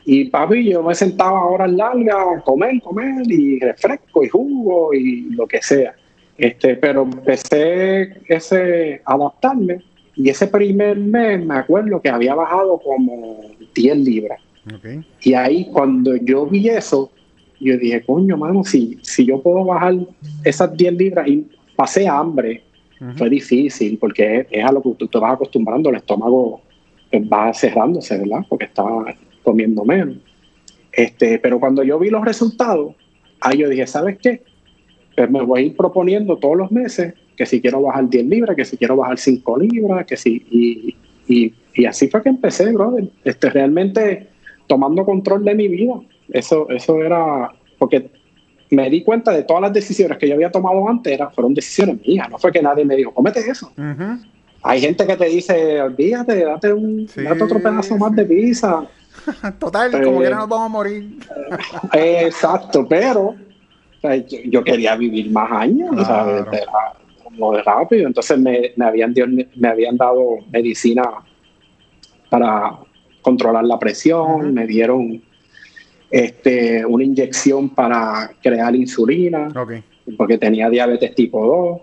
[0.04, 5.44] Y papi, yo me sentaba horas largas, comer, comer, y refresco, y jugo, y lo
[5.48, 5.92] que sea.
[6.38, 9.82] Este, pero empecé ese, a adaptarme
[10.14, 13.40] y ese primer mes me acuerdo que había bajado como
[13.74, 14.40] 10 libras.
[15.22, 17.10] Y ahí cuando yo vi eso,
[17.60, 19.94] yo dije, coño, mano, si, si yo puedo bajar
[20.44, 22.62] esas 10 libras y pasé hambre,
[23.16, 26.60] fue difícil porque es, a lo que tú te vas acostumbrando, el estómago
[27.10, 28.44] pues, va cerrándose, ¿verdad?
[28.48, 30.16] Porque estaba comiendo menos.
[30.92, 32.94] Este, pero cuando yo vi los resultados,
[33.40, 34.42] ahí yo dije, ¿sabes qué?
[35.16, 38.56] Pues me voy a ir proponiendo todos los meses que si quiero bajar 10 libras,
[38.56, 40.44] que si quiero bajar 5 libras, que si...
[40.50, 43.08] Y, y, y así fue que empecé, brother.
[43.24, 44.29] Este, realmente
[44.70, 45.94] tomando control de mi vida.
[46.28, 47.50] Eso, eso era...
[47.76, 48.08] Porque
[48.70, 52.06] me di cuenta de todas las decisiones que yo había tomado antes era, fueron decisiones
[52.06, 52.30] mías.
[52.30, 53.72] No fue que nadie me dijo, comete eso.
[54.62, 58.86] Hay gente que te dice, olvídate, date, un, date otro pedazo más de pizza.
[59.58, 61.18] Total, como que no nos vamos a morir.
[61.92, 63.34] exacto, pero
[64.44, 66.46] yo, quería vivir más años, claro.
[67.24, 68.06] como de rápido.
[68.06, 69.14] Entonces me, me, habían,
[69.56, 71.02] me habían dado medicina
[72.28, 72.78] para
[73.22, 75.22] controlar la presión, me dieron
[76.10, 79.48] este, una inyección para crear insulina,
[80.16, 81.80] porque tenía diabetes tipo 2,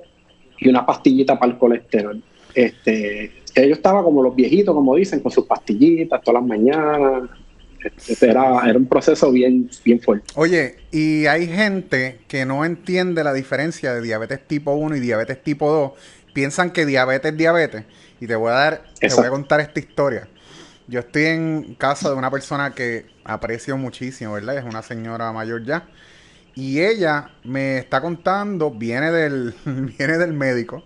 [0.60, 2.22] y una pastillita para el colesterol.
[2.54, 7.30] Este, yo estaba como los viejitos, como dicen, con sus pastillitas todas las mañanas,
[8.20, 10.26] era, era, un proceso bien, bien fuerte.
[10.36, 15.42] Oye, y hay gente que no entiende la diferencia de diabetes tipo 1 y diabetes
[15.42, 15.92] tipo 2.
[16.34, 17.84] Piensan que diabetes es diabetes.
[18.20, 20.28] Y te voy a dar, te voy a contar esta historia.
[20.88, 24.58] Yo estoy en casa de una persona que aprecio muchísimo, ¿verdad?
[24.58, 25.88] Es una señora mayor ya.
[26.56, 30.84] Y ella me está contando, viene del, viene del médico.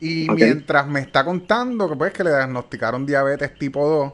[0.00, 4.12] Y mientras me está contando que pues que le diagnosticaron diabetes tipo 2,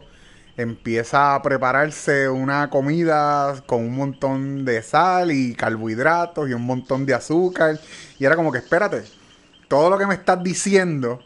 [0.56, 7.04] empieza a prepararse una comida con un montón de sal y carbohidratos y un montón
[7.06, 7.78] de azúcar.
[8.18, 9.02] Y era como que, espérate,
[9.68, 11.20] todo lo que me estás diciendo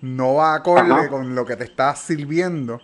[0.00, 2.80] no va a acorde con lo que te estás sirviendo.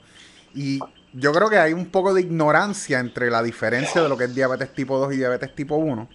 [0.58, 0.80] Y
[1.12, 4.34] yo creo que hay un poco de ignorancia entre la diferencia de lo que es
[4.34, 6.08] diabetes tipo 2 y diabetes tipo 1.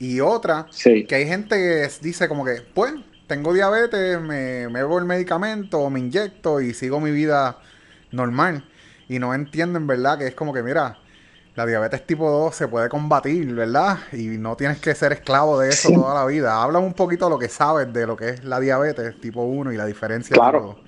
[0.00, 2.94] Y otra, que hay gente que dice como que, pues,
[3.28, 7.58] tengo diabetes, me, me bebo el medicamento, me inyecto y sigo mi vida
[8.10, 8.68] normal.
[9.08, 10.18] Y no entienden, ¿verdad?
[10.18, 10.98] Que es como que, mira,
[11.54, 13.98] la diabetes tipo 2 se puede combatir, ¿verdad?
[14.12, 16.60] Y no tienes que ser esclavo de eso toda la vida.
[16.60, 19.72] Habla un poquito de lo que sabes de lo que es la diabetes tipo 1
[19.72, 20.34] y la diferencia.
[20.34, 20.85] Claro.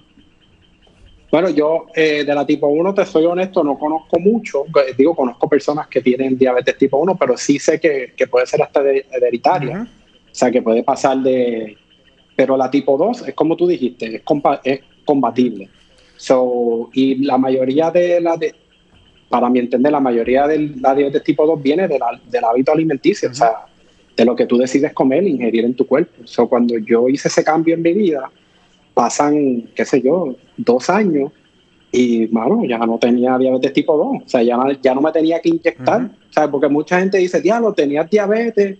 [1.30, 4.64] Bueno, yo eh, de la tipo 1, te soy honesto, no conozco mucho.
[4.96, 8.80] Digo, conozco personas que tienen diabetes tipo 1, pero sí sé que, puede ser hasta
[8.80, 9.86] hereditaria.
[10.30, 11.76] O sea, que puede pasar de...
[12.34, 14.22] Pero la tipo 2 es como tú dijiste, es,
[14.64, 15.68] es combatible.
[16.16, 18.54] So, y la mayoría de la de,
[19.28, 23.34] para mi entender, la mayoría de la diabetes tipo 2 viene del hábito alimenticio, o
[23.34, 23.66] sea,
[24.16, 26.22] de lo que tú decides comer e ingerir en tu cuerpo.
[26.38, 28.30] O cuando yo hice ese cambio en mi vida,
[28.94, 31.32] pasan, qué sé yo, dos años
[31.90, 35.10] y, mano, ya no tenía diabetes tipo 2, o sea, ya, no, ya no me
[35.10, 38.78] tenía que inyectar, sea, porque mucha gente dice, diablo, tenías diabetes,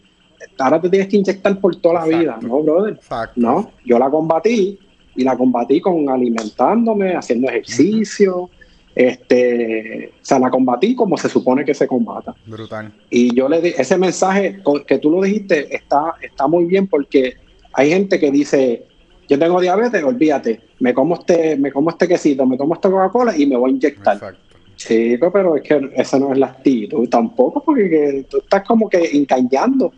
[0.59, 3.01] ahora te tienes que inyectar por toda la vida, ¿no, brother?
[3.37, 4.79] No, yo la combatí
[5.17, 8.51] y la combatí con alimentándome, haciendo ejercicio,
[8.95, 12.35] este, o sea, la combatí como se supone que se combata.
[12.47, 12.93] Brutal.
[13.11, 17.35] Y yo le di, ese mensaje que tú lo dijiste está, está muy bien porque
[17.73, 18.87] hay gente que dice,
[19.29, 23.37] yo tengo diabetes, olvídate, me como este, me como este quesito, me tomo esta Coca-Cola
[23.37, 24.15] y me voy a inyectar.
[24.15, 24.49] Exacto.
[24.77, 28.99] Chico, pero es que esa no es la actitud tampoco, porque tú estás como que
[29.13, 29.93] engañando.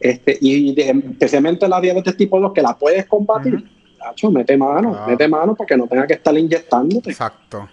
[0.00, 3.64] Este, y especialmente la diabetes tipo 2, que la puedes combatir,
[4.30, 7.10] mete mano, mete mano para que no tenga que estar inyectándote.
[7.10, 7.68] Exacto.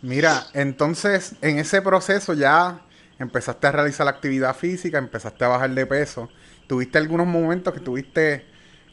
[0.00, 2.80] Mira, entonces en ese proceso ya
[3.18, 6.28] empezaste a realizar la actividad física, empezaste a bajar de peso.
[6.66, 8.44] ¿Tuviste algunos momentos que tuviste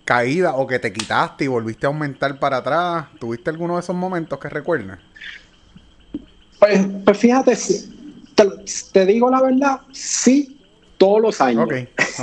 [0.06, 3.08] caída o que te quitaste y volviste a aumentar para atrás?
[3.20, 5.00] ¿Tuviste alguno de esos momentos que recuerdas?
[6.60, 7.58] Pues, pues fíjate,
[8.36, 8.46] te,
[8.94, 10.58] te, digo la verdad, sí,
[10.98, 11.66] todos los años.
[11.66, 11.74] Ok,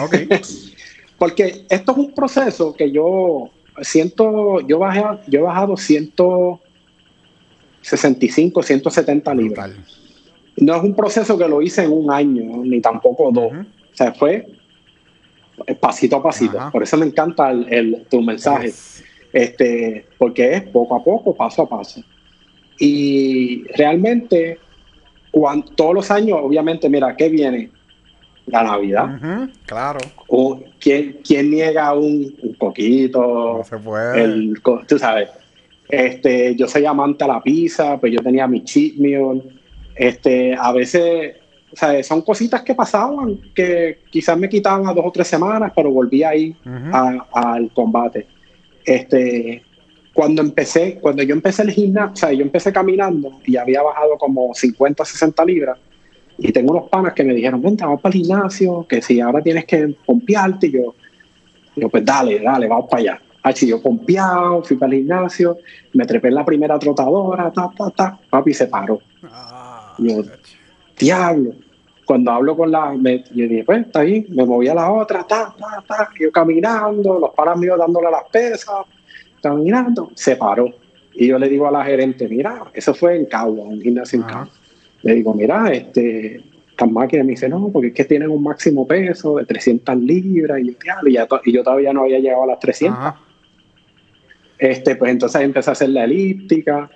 [0.05, 0.15] ok.
[1.19, 3.51] Porque esto es un proceso que yo
[3.83, 6.61] siento, yo, bajé, yo he bajado ciento
[7.83, 9.71] 65, 170 libras.
[10.57, 13.53] No es un proceso que lo hice en un año, ni tampoco dos.
[13.53, 14.47] O sea, fue
[15.81, 16.59] pasito a pasito.
[16.73, 18.73] Por eso me encanta el, tu mensaje.
[19.33, 22.03] Este, porque es poco a poco, paso a paso.
[22.79, 24.59] Y realmente,
[25.31, 27.71] cuando, todos los años, obviamente, mira, ¿qué viene?
[28.47, 29.49] La Navidad.
[29.67, 30.01] claro.
[30.27, 33.59] O, ¿quién, ¿quién, niega un, un poquito?
[33.59, 34.23] No se puede.
[34.23, 35.29] El, tú sabes
[35.93, 39.43] este, yo soy amante a la pizza, pues yo tenía mi cheat meal.
[39.95, 41.37] Este, a veces,
[41.73, 45.73] o sea, son cositas que pasaban que quizás me quitaban a dos o tres semanas,
[45.75, 46.55] pero volví ahí
[47.33, 48.27] al combate.
[48.85, 49.63] Este,
[50.13, 54.19] cuando empecé, cuando yo empecé el gimnasio, o sea, yo empecé caminando y había bajado
[54.19, 55.79] como 50, 60 libras.
[56.39, 59.41] Y tengo unos panas que me dijeron, vente, vamos para el gimnasio, que si ahora
[59.41, 60.95] tienes que pompearte, y yo,
[61.77, 63.23] yo, pues dale, dale, vamos para allá.
[63.43, 65.57] Así yo pompeado, fui para el gimnasio,
[65.95, 69.01] me trepé en la primera trotadora, ta, ta, ta, papi se paró.
[69.25, 70.23] Ah, yo,
[70.99, 71.55] diablo.
[72.05, 75.25] Cuando hablo con la, me, yo dije, pues está ahí, me moví a la otra,
[75.25, 78.85] ta, ta, ta, yo caminando, los paras míos dándole las pesas,
[79.41, 80.69] caminando, se paró.
[81.15, 84.25] Y yo le digo a la gerente, mira, eso fue en Cagua, un gimnasio en
[84.25, 84.49] Cagua.
[85.03, 86.43] Le digo, mira, este,
[86.91, 90.77] máquinas me dice, no, porque es que tienen un máximo peso de 300 libras y
[91.13, 93.15] yo, y yo todavía no había llegado a las 300.
[94.59, 96.91] Este, pues entonces empecé a hacer la elíptica.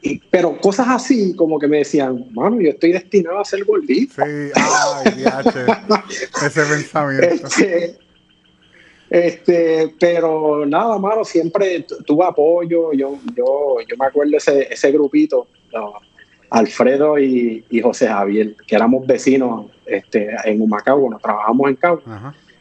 [0.00, 4.14] Y, pero cosas así, como que me decían, mano, yo estoy destinado a ser gordito.
[4.14, 5.24] Sí, ay,
[6.46, 7.46] ese pensamiento.
[7.46, 7.96] Este,
[9.10, 12.92] este, pero nada, mano, siempre tuve apoyo.
[12.92, 15.48] Yo, yo, yo me acuerdo ese, ese grupito,
[16.50, 22.02] Alfredo y, José Javier, que éramos vecinos este, en Humacao, nos trabajamos en Cabo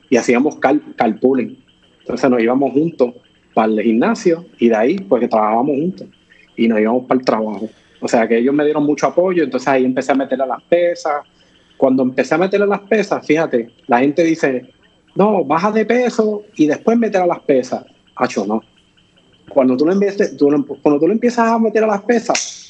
[0.10, 1.58] y hacíamos cal, carpooling.
[2.00, 3.13] Entonces nos íbamos juntos
[3.54, 6.08] para el gimnasio y de ahí pues que trabajábamos juntos
[6.58, 7.70] y nos íbamos para el trabajo.
[8.02, 11.24] O sea que ellos me dieron mucho apoyo, entonces ahí empecé a meterle las pesas.
[11.78, 14.70] Cuando empecé a meterle las pesas, fíjate, la gente dice,
[15.15, 17.86] no, baja de peso y después meter a las pesas.
[18.15, 18.62] Hacho, no.
[19.50, 19.93] Cuando tú, lo
[20.82, 22.67] cuando tú le empiezas a meter a las pesas,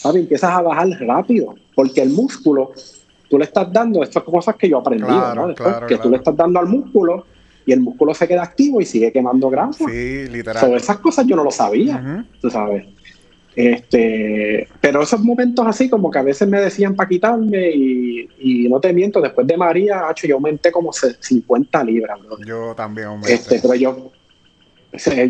[0.00, 0.22] ¿sabes?
[0.22, 2.72] empiezas a bajar rápido, porque el músculo,
[3.28, 5.54] tú le estás dando estas cosas que yo aprendí, ¿no?
[5.86, 7.26] que tú le estás dando al músculo
[7.66, 9.84] y el músculo se queda activo y sigue quemando grasa.
[9.88, 10.60] Sí, literal.
[10.60, 12.86] Sobre esas cosas yo no lo sabía, tú sabes.
[13.54, 18.80] Este, pero esos momentos así como que a veces me decían para quitarme y, no
[18.80, 23.34] te miento, después de María, hecho, yo aumenté como 50 libras, Yo también aumenté.
[23.34, 24.12] Este, pero yo,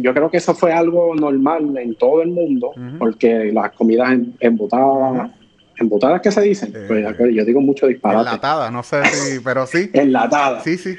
[0.01, 5.33] yo creo que eso fue algo normal en todo el mundo, porque las comidas embotadas,
[5.77, 8.21] embotadas que se dicen, pues yo digo mucho disparate.
[8.21, 9.91] Enlatadas, no sé si, pero sí.
[9.93, 10.63] Enlatadas.
[10.63, 10.97] Sí, sí.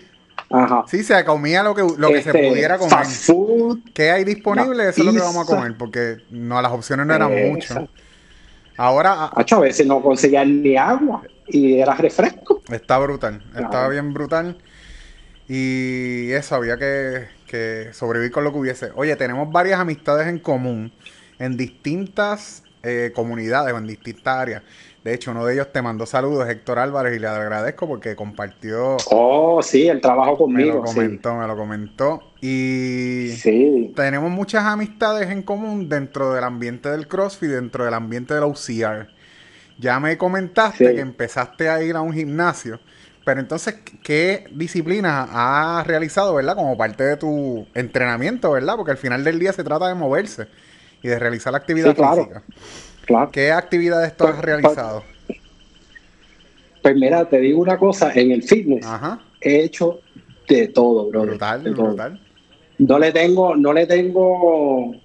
[0.49, 0.83] Ajá.
[0.87, 2.91] Sí, se comía lo que, lo que se este, pudiera comer.
[2.91, 3.79] Fast food.
[3.93, 4.89] ¿Qué hay disponible?
[4.89, 7.83] Eso es lo que vamos a comer, porque no, las opciones no eran muchas.
[8.77, 9.25] Ahora.
[9.25, 12.61] a veces no conseguían ni agua y era refresco.
[12.71, 14.57] Está brutal, estaba bien brutal.
[15.47, 18.91] Y eso, había que, que, sobrevivir con lo que hubiese.
[18.95, 20.91] Oye, tenemos varias amistades en común
[21.37, 24.63] en distintas eh, comunidades o en distintas áreas.
[25.03, 28.95] De hecho, uno de ellos te mandó saludos, Héctor Álvarez, y le agradezco porque compartió.
[29.11, 30.75] Oh, sí, el trabajo conmigo.
[30.75, 32.21] Me lo comentó, me lo comentó.
[32.41, 33.91] Y sí.
[33.97, 39.09] tenemos muchas amistades en común dentro del ambiente del CrossFit, dentro del ambiente del OCR.
[39.77, 42.79] Ya me comentaste que empezaste a ir a un gimnasio.
[43.25, 46.55] Pero entonces, ¿qué disciplina has realizado, verdad?
[46.55, 48.75] Como parte de tu entrenamiento, ¿verdad?
[48.77, 50.47] Porque al final del día se trata de moverse
[51.01, 52.43] y de realizar la actividad física.
[53.31, 55.03] ¿Qué actividades tú has pues, realizado?
[56.81, 58.85] Pues, mira, te digo una cosa, en el fitness
[59.41, 59.99] he hecho
[60.47, 61.23] de todo, bro.
[61.23, 62.19] Brutal, brutal.
[62.79, 64.95] No le tengo, no le tengo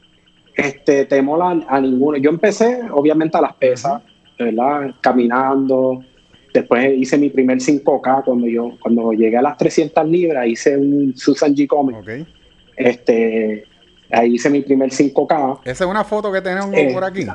[0.54, 2.18] este temor a, ninguno.
[2.18, 4.02] Yo empecé, obviamente, a las pesas,
[4.38, 4.94] ¿verdad?
[5.00, 6.04] Caminando.
[6.52, 11.16] Después hice mi primer 5K cuando yo, cuando llegué a las 300 libras, hice un
[11.16, 11.66] Susan G.
[11.66, 12.26] Comic.
[12.74, 13.64] Este,
[14.10, 15.60] ahí hice mi primer 5K.
[15.64, 17.26] Esa es una foto que tenemos eh, por aquí.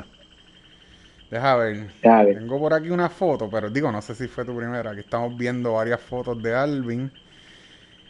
[1.30, 1.90] Deja ver.
[2.02, 4.90] Tengo por aquí una foto, pero digo, no sé si fue tu primera.
[4.90, 7.10] Aquí estamos viendo varias fotos de Alvin.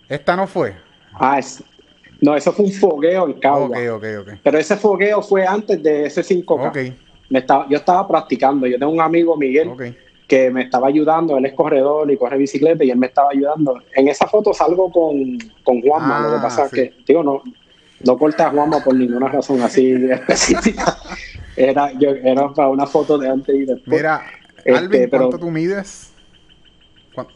[0.08, 0.74] ¿Esta no fue?
[1.14, 1.40] Ah,
[2.20, 3.66] no, eso fue un fogueo en Cagua.
[3.66, 4.38] Ok, ok, ok.
[4.42, 6.68] Pero ese fogueo fue antes de ese 5K.
[6.68, 6.78] Ok.
[7.30, 8.66] Me estaba, yo estaba practicando.
[8.66, 9.70] Yo tengo un amigo, Miguel,
[10.28, 11.36] que me estaba ayudando.
[11.38, 13.80] Él es corredor y corre bicicleta y él me estaba ayudando.
[13.94, 16.20] En esa foto salgo con, con Juanma.
[16.20, 17.42] lo que ah, pasa es que, digo, no,
[18.04, 20.96] no corta a Juanma por ninguna razón así específica.
[21.56, 23.86] Era, yo, era para una foto de antes y después.
[23.86, 24.24] Mira,
[24.58, 26.12] este, Alvin, ¿cuánto tú mides?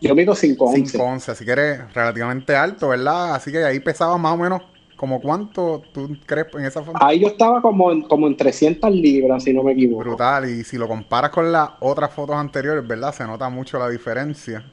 [0.01, 0.99] Yo mido 5'11".
[0.99, 3.35] 5'11", así que eres relativamente alto, ¿verdad?
[3.35, 4.63] Así que ahí pesaba más o menos
[4.97, 6.99] como cuánto tú crees en esa foto.
[7.01, 10.03] Ahí yo estaba como en, como en 300 libras, si no me equivoco.
[10.03, 13.15] Brutal, y si lo comparas con las otras fotos anteriores, ¿verdad?
[13.15, 14.65] Se nota mucho la diferencia.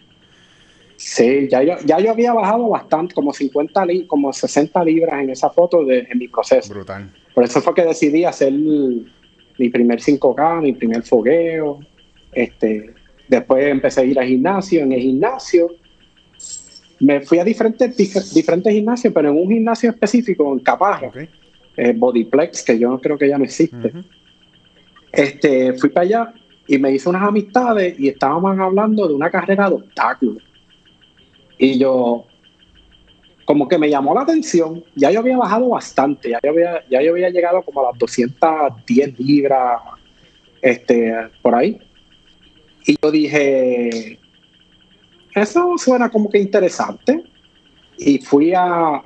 [0.96, 5.50] Sí, ya yo, ya yo había bajado bastante, como 50 como 60 libras en esa
[5.52, 6.74] foto de, en mi proceso.
[6.74, 7.12] Brutal.
[7.34, 8.54] Por eso fue que decidí hacer
[9.58, 11.80] mi primer 5K, mi primer fogueo.
[12.32, 12.94] Este,
[13.28, 14.84] después empecé a ir al gimnasio.
[14.84, 15.72] En el gimnasio
[17.00, 21.12] me fui a diferentes, diferentes gimnasios, pero en un gimnasio específico, en Caparra,
[21.78, 23.92] eh, Bodyplex, que yo creo que ya no existe.
[25.12, 26.34] este, fui para allá
[26.68, 30.44] y me hice unas amistades y estábamos hablando de una carrera de obstáculos.
[31.58, 32.26] Y yo,
[33.46, 34.84] como que me llamó la atención.
[34.96, 38.00] Ya yo había bajado bastante, ya yo había, ya yo había llegado como a las
[38.00, 39.82] 210 libras,
[40.62, 41.80] este, por ahí.
[42.88, 44.20] Y yo dije,
[45.36, 47.24] eso suena como que interesante.
[47.98, 49.02] Y fui a,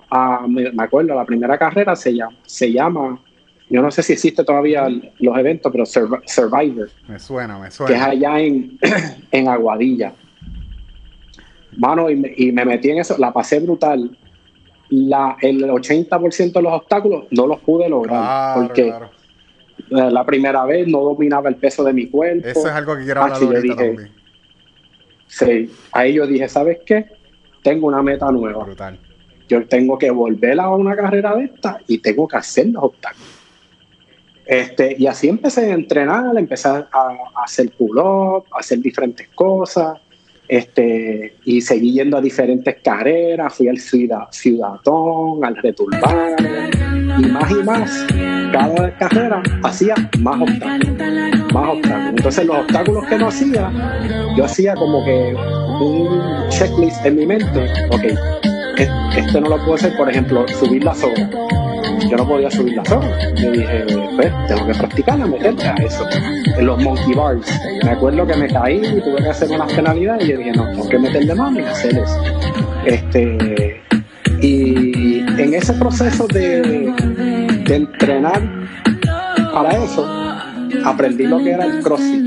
[0.48, 3.22] me, acuerdo, la primera carrera se llama, se llama,
[3.70, 4.88] yo no sé si existe todavía
[5.20, 6.90] los eventos, pero Survivor.
[7.08, 7.94] Me suena, me suena.
[7.94, 8.80] Que es allá en,
[9.32, 10.14] en Aguadilla.
[11.78, 14.18] Mano, y me, y me metí en eso, la pasé brutal
[14.90, 18.94] la, el 80% de los obstáculos no los pude lograr porque
[19.90, 22.48] la primera vez no dominaba el peso de mi cuerpo.
[22.48, 24.12] Eso es algo que quiero hablar ahorita también.
[25.28, 27.06] Sí, ahí yo dije, ¿sabes qué?
[27.62, 28.64] Tengo una meta nueva.
[28.64, 28.98] Brutal.
[29.48, 33.28] Yo tengo que volver a una carrera de esta y tengo que hacer los obstáculos.
[34.46, 40.00] Este, y así empecé a entrenar, empecé a, a hacer pull-up, a hacer diferentes cosas.
[40.50, 44.28] Este, y seguí yendo a diferentes carreras, fui al ciudad,
[45.44, 46.36] al Returbar,
[47.20, 48.08] y más y más,
[48.52, 52.10] cada carrera hacía más obstáculos, más obstáculos.
[52.10, 53.72] Entonces los obstáculos que no hacía,
[54.36, 58.06] yo hacía como que un checklist en mi mente, ok,
[59.18, 61.30] esto no lo puedo hacer, por ejemplo, subir la soga
[62.08, 63.08] yo no podía subir la zona.
[63.36, 63.86] Yo dije,
[64.16, 66.06] pues, tengo que practicar, meterte a eso.
[66.58, 67.60] En los monkey bars.
[67.84, 70.70] Me acuerdo que me caí y tuve que hacer unas penalidades y yo dije, no,
[70.70, 72.22] tengo que meterle mano y hacer eso.
[72.86, 73.82] Este,
[74.42, 76.94] y en ese proceso de,
[77.66, 78.42] de entrenar
[79.54, 80.08] para eso,
[80.86, 82.26] aprendí lo que era el crossfit.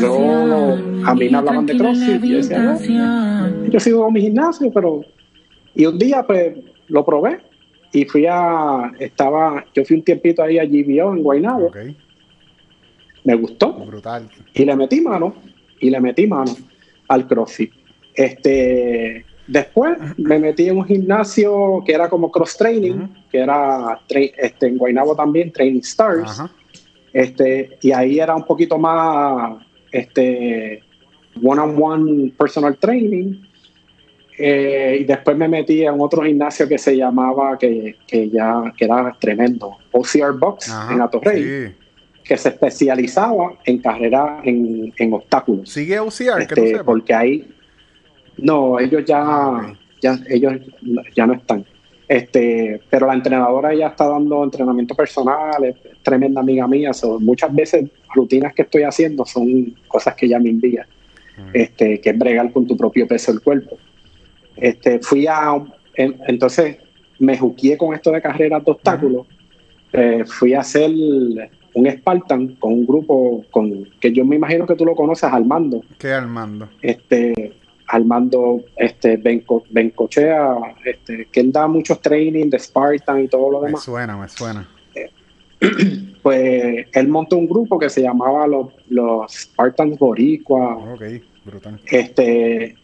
[0.00, 4.20] Yo, a mí me hablaban de crossfit y yo decía, no, yo sigo con mi
[4.20, 5.02] gimnasio, pero...
[5.74, 6.54] Y un día, pues,
[6.88, 7.38] lo probé
[7.96, 11.70] y fui a, estaba, yo fui un tiempito ahí a GBO en Guaynabo.
[13.24, 13.72] Me gustó.
[13.72, 14.28] Brutal.
[14.52, 15.34] Y le metí mano,
[15.80, 16.54] y le metí mano
[17.08, 17.72] al CrossFit.
[18.14, 24.66] Este, después me metí en un gimnasio que era como cross training, que era este,
[24.66, 26.42] en Guaynabo también, Training Stars.
[27.14, 29.56] Este, y ahí era un poquito más
[29.90, 30.82] este,
[31.42, 33.40] one-on-one personal training.
[34.38, 38.84] Eh, y después me metí en otro gimnasio que se llamaba, que, que ya que
[38.84, 41.74] era tremendo, OCR Box en Atorrey,
[42.22, 45.70] que se especializaba en carrera en, en obstáculos.
[45.70, 46.42] ¿Sigue OCR?
[46.42, 47.48] Este, porque ahí,
[48.36, 49.72] no, ellos ya, ah,
[50.02, 50.54] ya, ellos
[51.14, 51.64] ya no están.
[52.08, 56.90] Este, pero la entrenadora ya está dando entrenamiento personal, es tremenda amiga mía.
[57.20, 60.86] muchas veces rutinas que estoy haciendo son cosas que ella me envía,
[61.38, 61.50] mm.
[61.54, 63.78] este, que es bregar con tu propio peso del cuerpo.
[64.56, 65.62] Este, fui a,
[65.96, 66.78] entonces
[67.18, 69.26] me juqué con esto de carreras de obstáculos.
[69.92, 74.74] Eh, fui a hacer un Spartan con un grupo con que yo me imagino que
[74.74, 75.82] tú lo conoces, Armando.
[75.98, 76.68] ¿Qué Armando?
[76.82, 77.54] Este,
[77.88, 79.16] Armando este,
[79.70, 83.80] Bencochea, este, que él da muchos training de Spartan y todo lo demás.
[83.80, 84.68] Me suena, me suena.
[86.22, 90.76] pues él montó un grupo que se llamaba los, los Spartans Boricua.
[90.76, 91.02] Ok,
[91.44, 91.80] brutal.
[91.86, 92.76] Este,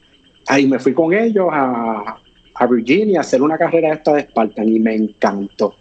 [0.46, 2.18] ahí me fui con ellos a,
[2.54, 5.76] a Virginia a hacer una carrera esta de Spartan y me encantó.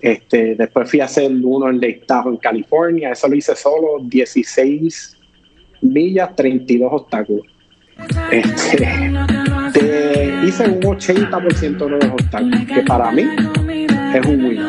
[0.00, 3.12] Este, después fui a hacer uno en Lake Tahoe, en California.
[3.12, 5.16] Eso lo hice solo 16
[5.80, 7.46] millas, 32 obstáculos.
[8.30, 8.84] Este,
[10.44, 13.22] hice un 80% de los obstáculos, que para mí
[14.14, 14.60] es un win,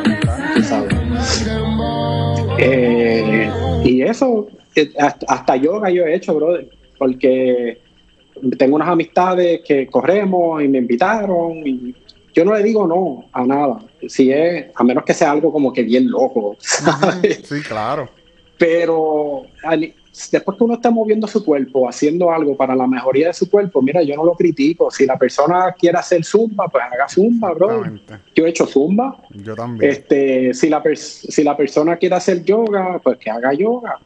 [2.57, 3.49] eh,
[3.83, 7.79] y eso, eh, hasta, yoga yo he hecho, brother, porque
[8.57, 11.95] tengo unas amistades que corremos y me invitaron y
[12.33, 15.71] yo no le digo no a nada, si es, a menos que sea algo como
[15.71, 16.57] que bien loco,
[17.43, 18.09] Sí, claro.
[18.57, 19.43] Pero
[20.31, 23.81] después que uno está moviendo su cuerpo, haciendo algo para la mejoría de su cuerpo,
[23.81, 24.89] mira, yo no lo critico.
[24.89, 27.83] Si la persona quiere hacer zumba, pues haga zumba, bro.
[28.33, 29.17] Yo he hecho zumba.
[29.31, 29.91] Yo también.
[29.91, 33.99] Este, si la, si la persona quiere hacer yoga, pues que haga yoga.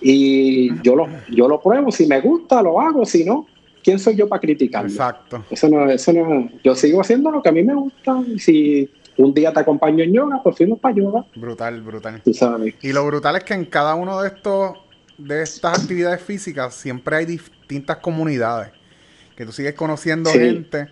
[0.00, 1.90] Y yo lo, yo lo pruebo.
[1.90, 3.06] Si me gusta, lo hago.
[3.06, 3.46] Si no,
[3.84, 4.88] ¿quién soy yo para criticarlo?
[4.88, 5.44] Exacto.
[5.50, 8.20] Eso no, eso no, yo sigo haciendo lo que a mí me gusta.
[8.38, 11.24] Si un día te acompaño en yoga, pues fuimos para yoga.
[11.36, 12.22] Brutal, brutal.
[12.24, 12.74] Tú sabes.
[12.82, 14.78] Y lo brutal es que en cada uno de estos
[15.16, 18.72] de estas actividades físicas siempre hay distintas comunidades
[19.36, 20.88] que tú sigues conociendo gente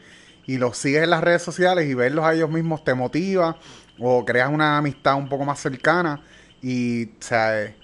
[0.47, 3.57] y los sigues en las redes sociales y verlos a ellos mismos te motiva
[3.99, 6.21] o creas una amistad un poco más cercana
[6.61, 7.75] y o sea,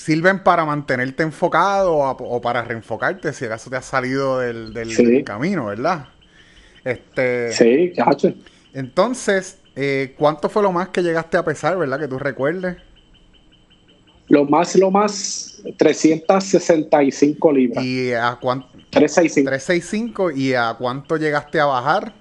[0.00, 5.66] sirven para mantenerte enfocado o, para reenfocarte si acaso te has salido del, del, camino,
[5.66, 6.08] ¿verdad?
[6.82, 7.92] Este, sí,
[8.72, 12.00] Entonces, eh, ¿cuánto fue lo más que llegaste a pesar, verdad?
[12.00, 12.78] Que tú recuerdes.
[14.28, 17.84] Lo más, lo más, 365 libras.
[17.84, 18.68] ¿Y a cuánto?
[18.88, 19.50] 365.
[19.50, 20.30] 365.
[20.30, 22.14] ¿Y a cuánto llegaste a bajar?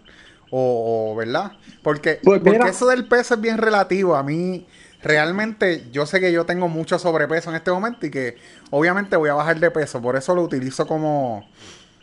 [0.51, 1.53] O, ¿verdad?
[1.81, 4.15] Porque, pues porque eso del peso es bien relativo.
[4.17, 4.65] A mí,
[5.01, 8.37] realmente, yo sé que yo tengo mucho sobrepeso en este momento y que
[8.71, 10.01] obviamente voy a bajar de peso.
[10.01, 11.47] Por eso lo utilizo como,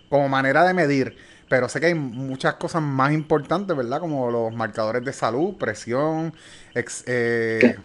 [0.08, 1.16] como manera de medir.
[1.48, 4.00] Pero sé que hay muchas cosas más importantes, ¿verdad?
[4.00, 6.34] Como los marcadores de salud, presión,
[6.74, 7.76] ex, eh,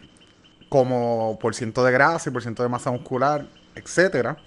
[0.68, 3.46] como por ciento de grasa y por ciento de masa muscular,
[3.76, 4.38] etcétera.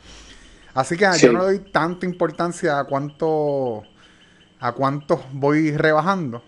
[0.74, 3.84] Así que yo no doy tanta importancia a cuánto
[4.58, 6.42] a cuánto voy rebajando,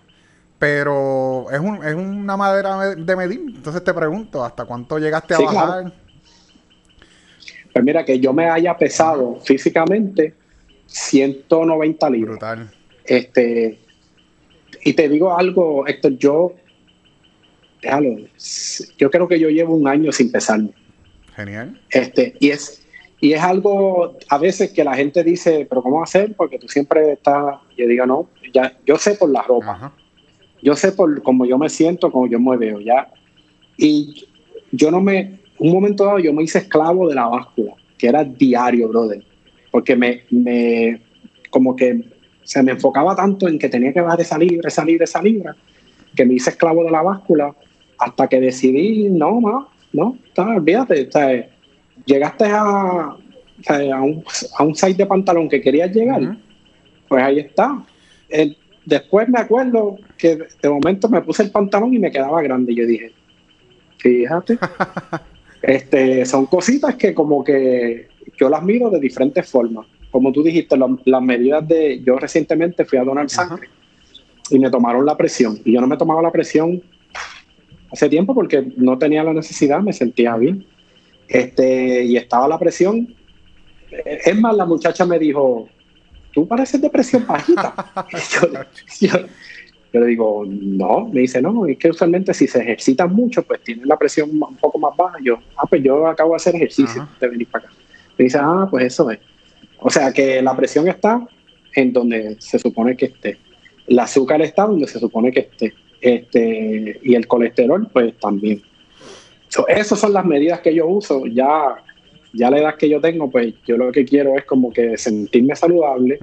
[0.59, 3.41] pero es, un, es una madera de medir.
[3.55, 5.93] Entonces te pregunto, ¿hasta cuánto llegaste a bajar?
[7.73, 10.33] Pues mira, que yo me haya pesado físicamente
[10.87, 12.39] 190 libras.
[12.39, 12.71] Brutal.
[13.05, 13.79] Este,
[14.83, 16.55] y te digo algo, Héctor, yo
[18.97, 20.71] yo creo que yo llevo un año sin pesarme.
[21.35, 21.79] Genial.
[21.89, 22.85] Este, y es,
[23.19, 26.35] y es algo a veces que la gente dice, pero ¿cómo hacer?
[26.35, 29.93] Porque tú siempre estás, yo digo, no, ya, yo sé por la ropa,
[30.61, 33.09] yo sé por cómo yo me siento, cómo yo me veo, ya.
[33.77, 34.25] Y
[34.71, 38.23] yo no me, un momento dado yo me hice esclavo de la báscula, que era
[38.23, 39.23] diario, brother,
[39.71, 41.01] porque me, me
[41.49, 42.03] como que
[42.43, 45.55] se me enfocaba tanto en que tenía que bajar esa libra, esa libra, esa libra,
[46.15, 47.53] que me hice esclavo de la báscula
[47.99, 51.09] hasta que decidí, no, no, no, olvídate,
[52.05, 53.15] llegaste a,
[53.67, 54.23] a, un,
[54.57, 56.37] a un site de pantalón que querías llegar,
[57.07, 57.83] pues ahí está.
[58.87, 62.71] Después me acuerdo que de momento me puse el pantalón y me quedaba grande.
[62.71, 63.11] Y yo dije,
[63.97, 64.57] fíjate,
[65.61, 68.07] este, son cositas que como que
[68.37, 69.85] yo las miro de diferentes formas.
[70.09, 73.67] Como tú dijiste, las medidas de, yo recientemente fui a donar sangre
[74.49, 75.59] y me tomaron la presión.
[75.65, 76.81] Y yo no me tomaba la presión
[77.91, 80.65] hace tiempo porque no tenía la necesidad, me sentía bien.
[81.27, 83.13] Este, y estaba la presión.
[83.91, 85.67] Es más, la muchacha me dijo,
[86.37, 87.73] tú pareces de presión bajita.
[89.01, 89.11] yo,
[89.91, 93.87] le digo, no, me dice, no, es que usualmente si se ejercitan mucho, pues tienen
[93.87, 95.17] la presión un poco más baja.
[95.23, 97.73] Yo, ah, pues yo acabo de hacer ejercicio de venir para acá.
[98.19, 99.17] Me dice, ah, pues eso es.
[99.79, 101.27] O sea que la presión está
[101.73, 103.39] en donde se supone que esté.
[103.87, 105.73] El azúcar está donde se supone que esté.
[105.99, 108.61] Este, y el colesterol, pues también.
[109.69, 111.25] esas son las medidas que yo uso.
[111.25, 111.83] Ya,
[112.33, 115.55] ya la edad que yo tengo, pues yo lo que quiero es como que sentirme
[115.55, 116.19] saludable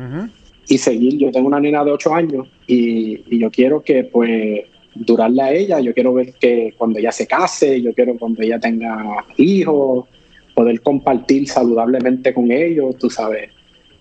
[0.68, 1.18] y seguir.
[1.18, 5.52] Yo tengo una nena de 8 años y, y, yo quiero que, pues, durarle a
[5.52, 5.80] ella.
[5.80, 10.06] Yo quiero ver que cuando ella se case, yo quiero cuando ella tenga hijos,
[10.54, 13.50] poder compartir saludablemente con ellos, tú sabes.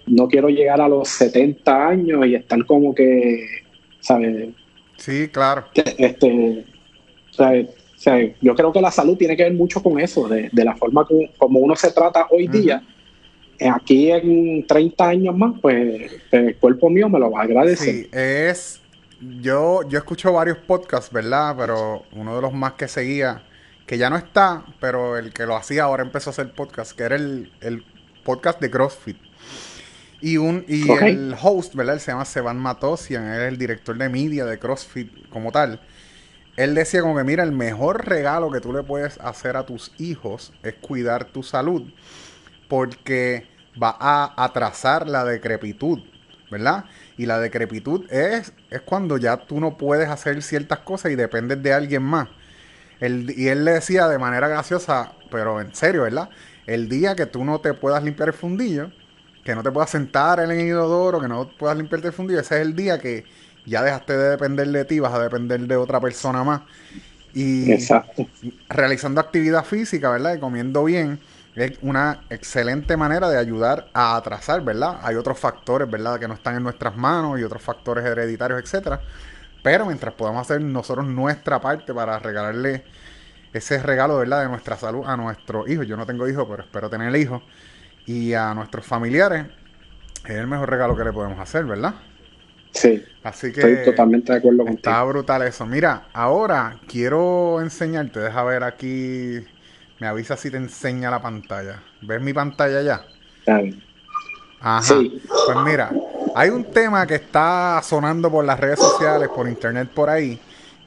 [0.06, 3.46] No quiero llegar a los 70 años y estar como que,
[4.00, 4.50] ¿sabes?
[4.98, 5.66] Sí, claro.
[5.98, 6.66] Este,
[7.32, 7.34] o
[8.04, 11.08] sea, yo creo que la salud tiene que ver mucho con eso, de, la forma
[11.38, 12.84] como, uno se trata hoy día.
[13.60, 17.94] Eh, aquí en 30 años más, pues el cuerpo mío me lo va a agradecer.
[17.94, 18.82] Sí, es.
[19.40, 21.56] Yo, yo escucho varios podcasts, ¿verdad?
[21.58, 23.44] Pero uno de los más que seguía,
[23.86, 27.04] que ya no está, pero el que lo hacía ahora empezó a hacer podcast, que
[27.04, 27.86] era el,
[28.26, 29.18] podcast de CrossFit.
[30.20, 31.96] Y, un, y el host, ¿verdad?
[31.96, 35.80] Él se llama Seban Matosian, él es el director de media de CrossFit como tal
[36.56, 39.92] él decía como que, mira, el mejor regalo que tú le puedes hacer a tus
[39.98, 41.84] hijos es cuidar tu salud,
[42.70, 43.48] porque
[43.82, 46.00] va a atrasar la decrepitud,
[46.52, 46.86] ¿verdad?
[47.18, 51.62] Y la decrepitud es, es cuando ya tú no puedes hacer ciertas cosas y dependes
[51.64, 52.28] de alguien más.
[53.02, 56.30] y él le decía de manera graciosa, pero en serio, ¿verdad?
[56.68, 58.92] El día que tú no te puedas limpiar el fundillo,
[59.44, 62.56] que no te puedas sentar en el inodoro, que no puedas limpiarte el fundillo, ese
[62.56, 63.26] es el día que
[63.66, 66.62] ya dejaste de depender de ti, vas a depender de otra persona más.
[67.34, 67.76] Y
[68.70, 70.36] realizando actividad física, ¿verdad?
[70.36, 71.20] Y comiendo bien,
[71.56, 75.00] es una excelente manera de ayudar a atrasar, ¿verdad?
[75.02, 76.20] Hay otros factores, ¿verdad?
[76.20, 79.02] Que no están en nuestras manos y otros factores hereditarios, etcétera.
[79.64, 82.84] Pero mientras podamos hacer nosotros nuestra parte para regalarle
[83.54, 84.42] ese regalo, ¿verdad?
[84.42, 85.88] De nuestra salud a nuestros hijos.
[85.88, 87.42] Yo no tengo hijos, pero espero tener hijos.
[88.06, 89.46] Y a nuestros familiares,
[90.26, 91.94] es el mejor regalo que le podemos hacer, ¿verdad?
[92.74, 93.04] Sí.
[93.24, 94.78] Así que estoy totalmente de acuerdo contigo.
[94.78, 95.66] Está brutal eso.
[95.66, 99.46] Mira, ahora quiero enseñarte, deja ver aquí,
[100.00, 101.82] me avisa si te enseña la pantalla.
[102.02, 103.06] ¿Ves mi pantalla ya?
[104.60, 104.96] Ajá.
[104.96, 105.92] Pues mira,
[106.36, 110.40] hay un tema que está sonando por las redes sociales, por internet, por ahí,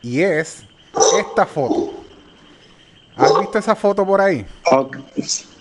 [0.03, 0.65] y es
[1.19, 1.93] esta foto.
[3.17, 4.45] ¿Has visto esa foto por ahí?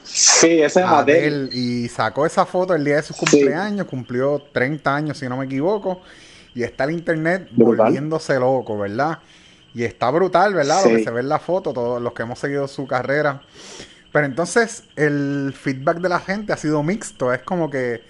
[0.06, 1.49] Sí, ese es Adele.
[1.51, 5.45] Y sacó esa foto el día de su cumpleaños, cumplió 30 años si no me
[5.45, 6.01] equivoco,
[6.53, 9.20] y está el internet volviéndose loco, ¿verdad?
[9.74, 10.84] Y está brutal, ¿verdad?
[10.86, 13.41] Lo que se ve en la foto, todos los que hemos seguido su carrera.
[14.14, 18.01] Pero entonces el feedback de la gente ha sido mixto, es como que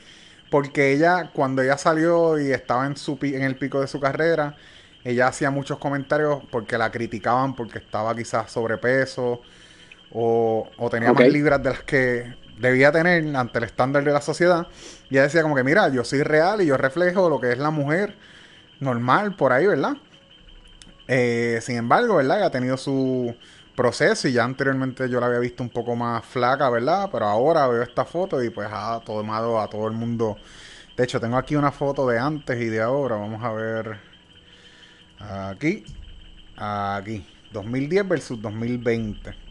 [0.52, 4.56] porque ella cuando ella salió y estaba en su en el pico de su carrera,
[5.04, 9.42] ella hacía muchos comentarios porque la criticaban porque estaba quizás sobrepeso
[10.18, 14.68] o, tenía más libras de las que debía tener ante el estándar de la sociedad.
[15.10, 17.58] Y ella decía como que, mira, yo soy real y yo reflejo lo que es
[17.58, 18.16] la mujer
[18.80, 19.98] normal por ahí, ¿verdad?
[21.08, 22.44] Eh, sin embargo, ¿verdad?
[22.44, 23.36] ha tenido su
[23.76, 27.10] proceso y ya anteriormente yo la había visto un poco más flaca, ¿verdad?
[27.12, 30.38] Pero ahora veo esta foto y pues ha tomado a todo el mundo.
[30.96, 33.18] De hecho, tengo aquí una foto de antes y de ahora.
[33.18, 34.00] Vamos a ver.
[35.20, 35.84] Aquí.
[36.56, 37.28] Aquí.
[37.52, 39.45] 2010 versus 2020.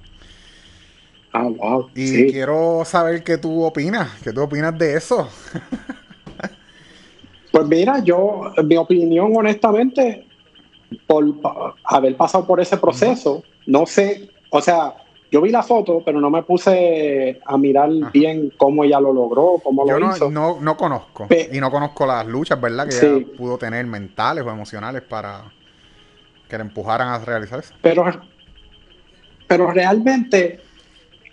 [1.36, 5.28] Ah, y quiero saber qué tú opinas, qué tú opinas de eso.
[7.50, 10.28] pues mira, yo, mi opinión honestamente,
[11.08, 11.24] por
[11.82, 14.94] haber pasado por ese proceso, no sé, o sea,
[15.32, 19.60] yo vi la foto, pero no me puse a mirar bien cómo ella lo logró,
[19.60, 20.30] cómo lo no, hizo.
[20.30, 21.26] No, no conozco.
[21.52, 22.88] y no conozco las luchas, ¿verdad?
[22.88, 25.52] Que ella pudo tener mentales o emocionales para
[26.48, 27.74] que le empujaran a realizar eso.
[27.82, 28.04] Pero,
[29.48, 30.63] pero realmente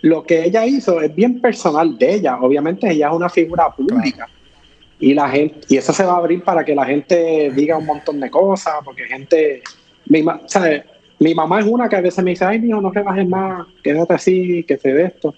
[0.02, 2.38] lo que ella hizo es bien personal de ella.
[2.40, 4.28] Obviamente ella es una figura pública.
[4.98, 7.86] Y la gente, y eso se va a abrir para que la gente diga un
[7.86, 9.62] montón de cosas, porque gente,
[10.06, 10.22] mi,
[11.34, 14.64] mamá es una que a veces me dice, ay, hijo, no bajes más, quédate así,
[14.64, 15.34] que se dé esto.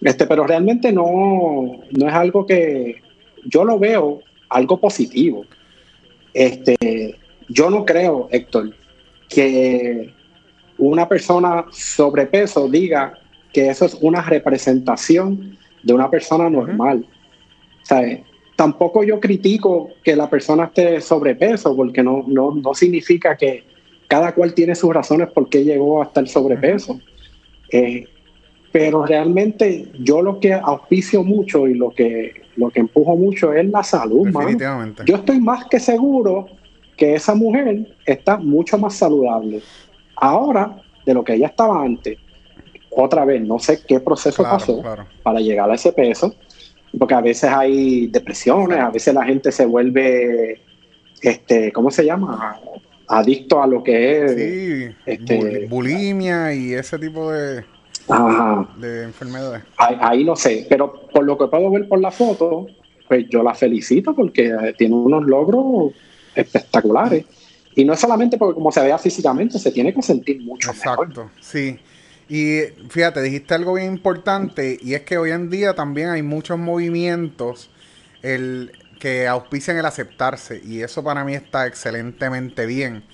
[0.00, 3.02] Este, pero realmente no, no es algo que
[3.46, 5.44] yo lo veo algo positivo.
[6.32, 8.74] Este, yo no creo, Héctor,
[9.28, 10.12] que
[10.78, 13.18] una persona sobrepeso diga
[13.54, 17.06] que eso es una representación de una persona normal.
[17.82, 18.02] O sea,
[18.56, 23.64] tampoco yo critico que la persona esté sobrepeso, porque no, no, significa que
[24.08, 27.00] cada cual tiene sus razones por qué llegó hasta el sobrepeso.
[27.70, 28.06] Eh,
[28.72, 33.70] pero realmente yo lo que auspicio mucho y lo que, lo que empujo mucho es
[33.70, 35.04] la salud, Definitivamente.
[35.06, 36.46] Yo estoy más que seguro
[36.96, 39.60] que esa mujer está mucho más saludable
[40.16, 42.18] ahora de lo que ella estaba antes.
[42.96, 44.82] Otra vez, no sé qué proceso pasó
[45.22, 46.34] para llegar a ese peso,
[46.96, 50.60] porque a veces hay depresiones, a veces la gente se vuelve,
[51.20, 52.60] este, ¿cómo se llama?
[53.08, 57.64] Adicto a lo que es este, bulimia y ese tipo de
[58.78, 59.62] de enfermedades.
[59.76, 62.66] Ahí, no sé, pero por lo que puedo ver por la foto,
[63.08, 65.92] pues yo la felicito porque eh, tiene unos logros
[66.34, 67.24] espectaculares.
[67.76, 71.30] Y no es solamente porque como se vea físicamente, se tiene que sentir mucho Exacto,
[71.40, 71.78] sí.
[72.28, 76.58] Y fíjate, dijiste algo bien importante y es que hoy en día también hay muchos
[76.58, 77.70] movimientos
[78.22, 83.04] el, que auspician el aceptarse y eso para mí está excelentemente bien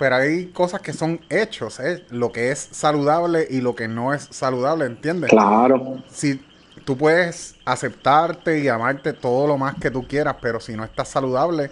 [0.00, 2.06] pero hay cosas que son hechos, ¿eh?
[2.08, 5.28] lo que es saludable y lo que no es saludable, ¿entiendes?
[5.28, 6.02] Claro.
[6.10, 6.40] Si
[6.86, 11.08] tú puedes aceptarte y amarte todo lo más que tú quieras, pero si no estás
[11.08, 11.70] saludable,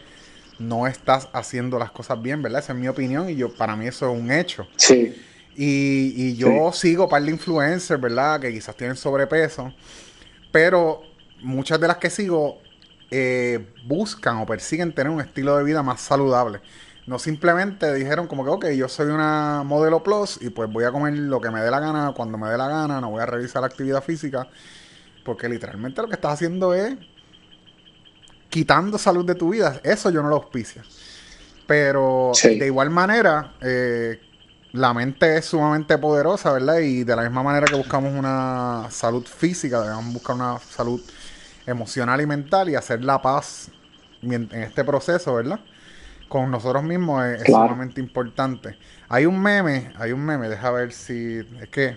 [0.58, 2.60] no estás haciendo las cosas bien, ¿verdad?
[2.60, 4.68] Esa es mi opinión y yo para mí eso es un hecho.
[4.76, 5.16] Sí.
[5.60, 8.40] Y, y yo sigo par de influencers, ¿verdad?
[8.40, 9.74] Que quizás tienen sobrepeso,
[10.52, 11.02] pero
[11.40, 12.60] muchas de las que sigo
[13.10, 16.60] eh, buscan o persiguen tener un estilo de vida más saludable.
[17.08, 20.92] No simplemente dijeron como que, ok, yo soy una modelo plus y pues voy a
[20.92, 23.26] comer lo que me dé la gana cuando me dé la gana, no voy a
[23.26, 24.46] revisar la actividad física,
[25.24, 26.96] porque literalmente lo que estás haciendo es
[28.48, 29.80] quitando salud de tu vida.
[29.82, 30.82] Eso yo no lo auspicio.
[31.66, 34.20] Pero de igual manera, eh,
[34.72, 36.78] la mente es sumamente poderosa, ¿verdad?
[36.78, 41.00] Y de la misma manera que buscamos una salud física, debemos buscar una salud
[41.66, 43.70] emocional y mental y hacer la paz
[44.22, 45.60] en este proceso, ¿verdad?
[46.28, 48.76] con nosotros mismos es, sumamente importante.
[49.08, 51.38] Hay un meme, hay un meme, deja ver si.
[51.60, 51.96] Es que.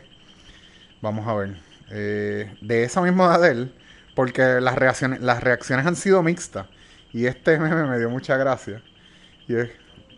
[1.02, 1.58] Vamos a ver.
[1.92, 3.76] Eh, de esa misma de él,
[4.16, 6.68] porque las reacciones, las reacciones han sido mixtas.
[7.14, 8.82] Y este meme me dio mucha gracia.
[9.48, 9.54] Y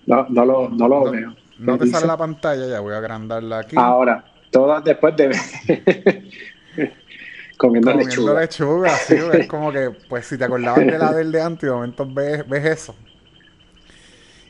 [0.06, 1.36] no, no lo, no lo veo.
[1.58, 3.76] No te sale la pantalla, ya voy a agrandarla aquí.
[3.78, 5.30] Ahora, todas después de
[7.58, 8.42] comiendo, comiendo lechuga.
[8.42, 11.72] lechuga, sí, es como que, pues si te acordabas de la del de antes, de
[11.72, 12.96] momento ves, ves eso.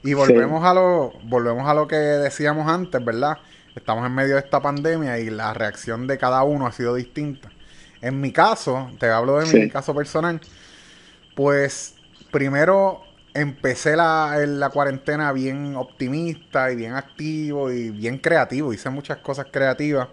[0.04, 3.38] Y volvemos a lo, volvemos a lo que decíamos antes, ¿verdad?
[3.76, 7.50] Estamos en medio de esta pandemia y la reacción de cada uno ha sido distinta.
[8.02, 10.42] En mi caso, te hablo de mi caso personal,
[11.36, 11.96] pues
[12.32, 13.02] primero
[13.34, 18.74] empecé la, la cuarentena bien optimista y bien activo y bien creativo.
[18.74, 20.08] Hice muchas cosas creativas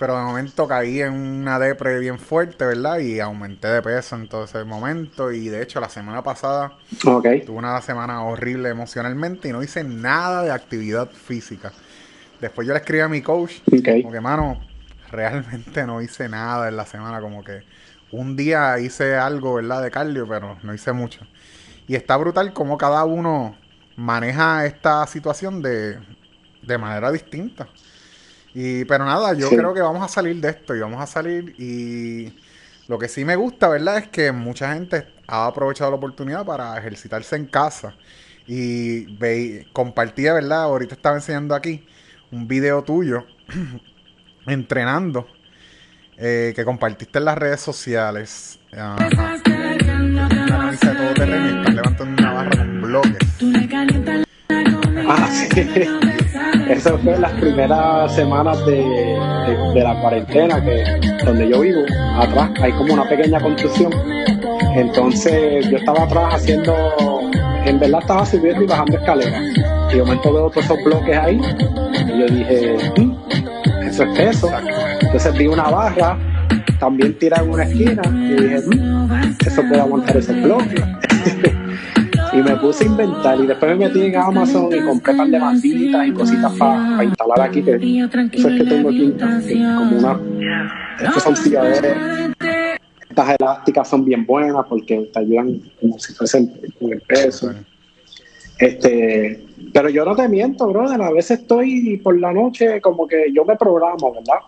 [0.00, 3.00] pero de momento caí en una depre bien fuerte, ¿verdad?
[3.00, 5.30] Y aumenté de peso en todo ese momento.
[5.30, 6.78] Y de hecho, la semana pasada
[7.44, 11.70] tuve una semana horrible emocionalmente y no hice nada de actividad física.
[12.40, 14.58] Después yo le escribí a mi coach, como que, mano,
[15.12, 17.20] realmente no hice nada en la semana.
[17.20, 17.64] Como que
[18.10, 19.82] un día hice algo, ¿verdad?
[19.82, 21.20] De cardio, pero no hice mucho.
[21.90, 23.58] Y está brutal como cada uno
[23.96, 25.98] maneja esta situación de,
[26.62, 27.66] de manera distinta.
[28.54, 31.52] Y, pero nada, yo creo que vamos a salir de esto y vamos a salir
[31.58, 32.32] y
[32.86, 33.98] lo que sí me gusta, ¿verdad?
[33.98, 37.96] Es que mucha gente ha aprovechado la oportunidad para ejercitarse en casa
[38.46, 40.62] y ve, compartía, ¿verdad?
[40.62, 41.84] Ahorita estaba enseñando aquí
[42.30, 43.26] un video tuyo
[44.46, 45.26] entrenando
[46.16, 48.60] eh, que compartiste en las redes sociales.
[48.72, 49.59] Una
[51.26, 53.28] de levantando una barra con bloques.
[55.08, 55.60] Ah, sí.
[56.68, 59.16] Eso fue las primeras semanas de,
[59.74, 60.84] la cuarentena, que
[61.24, 61.80] donde yo vivo,
[62.16, 63.92] atrás hay como una pequeña construcción.
[64.74, 66.72] Entonces yo estaba atrás haciendo,
[67.64, 69.42] en verdad estaba subiendo y bajando escaleras.
[69.92, 71.40] Y de momento veo todos esos bloques ahí.
[72.06, 73.12] Y yo dije, mm,
[73.88, 74.50] eso es eso.
[75.00, 76.16] Entonces vi una barra,
[76.78, 78.02] también tirada en una esquina.
[78.06, 80.82] Y dije, mm, eso puede aguantar ese bloque.
[82.32, 85.38] Y me puse a inventar y después me metí en Amazon y compré par de
[85.38, 87.62] masitas y cositas para instalar aquí.
[87.62, 89.12] Que, eso es que tengo aquí
[89.76, 90.20] como una...
[91.00, 91.34] Estas son
[93.08, 97.52] Estas elásticas son bien buenas porque te ayudan como si fuesen con el peso.
[98.58, 101.02] Este, pero yo no te miento, brother.
[101.02, 104.40] A veces estoy por la noche como que yo me programo, ¿verdad?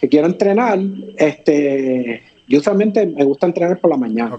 [0.00, 0.78] Que quiero entrenar.
[1.16, 4.38] Este, yo usualmente me gusta entrenar por la mañana.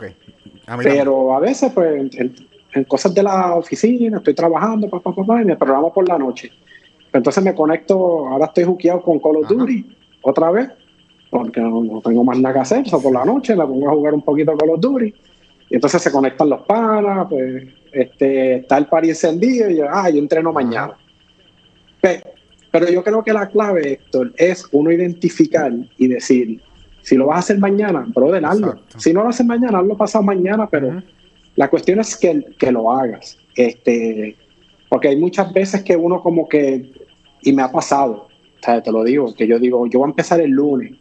[0.82, 5.56] Pero a veces, pues, en, cosas de la oficina, estoy trabajando, papá, papá, y me
[5.56, 6.52] programo por la noche.
[7.12, 9.86] Entonces me conecto, ahora estoy juqueado con Call of Duty,
[10.22, 10.70] otra vez,
[11.30, 14.14] porque no, tengo más nada que hacer, o por la noche me pongo a jugar
[14.16, 15.14] un poquito Call of Duty,
[15.70, 20.10] y entonces se conectan los panas, pues, este, está el party encendido, y yo, ah,
[20.10, 20.94] yo entreno mañana.
[22.02, 22.24] Pues,
[22.72, 26.60] Pero yo creo que la clave, Héctor, es uno identificar y decir,
[27.04, 28.80] si lo vas a hacer mañana, brother, hazlo.
[28.98, 31.04] Si no lo haces mañana, hazlo pasado mañana, pero
[31.56, 33.38] la cuestión es que, que, lo hagas.
[33.56, 34.38] Este,
[34.90, 36.92] porque hay muchas veces que uno como que,
[37.42, 38.30] y me ha pasado,
[38.62, 40.94] te lo digo, que yo digo, yo voy a empezar el lunes.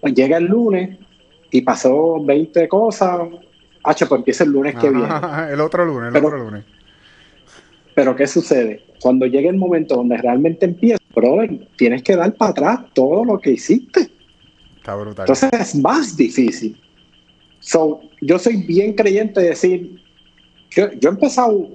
[0.00, 0.98] Pues llega el lunes
[1.50, 3.20] y pasó 20 cosas,
[3.82, 5.06] H, pues empieza el lunes que viene.
[5.52, 6.64] el otro lunes, el otro lunes.
[7.94, 8.82] Pero ¿qué sucede?
[9.02, 13.38] Cuando llegue el momento donde realmente empieza, brother, tienes que dar para atrás todo lo
[13.38, 14.13] que hiciste.
[14.84, 15.24] Está brutal.
[15.24, 16.76] Entonces es más difícil.
[17.58, 19.98] So, yo soy bien creyente de decir,
[20.72, 21.70] yo, yo he empezado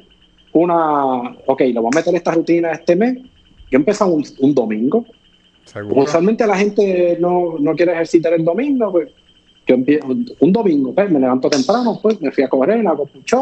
[0.53, 3.17] una, ok, lo voy a meter en esta rutina este mes.
[3.71, 5.07] Yo he empezado un, domingo.
[5.89, 9.09] Usualmente la gente no, no, quiere ejercitar el domingo, pues
[9.65, 13.33] yo empiezo un domingo, pues me levanto temprano, pues me fui a correr, hago push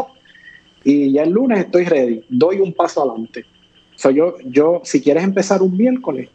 [0.85, 3.43] y ya el lunes estoy ready, doy un paso adelante.
[3.95, 6.29] So yo, yo, si quieres empezar un miércoles,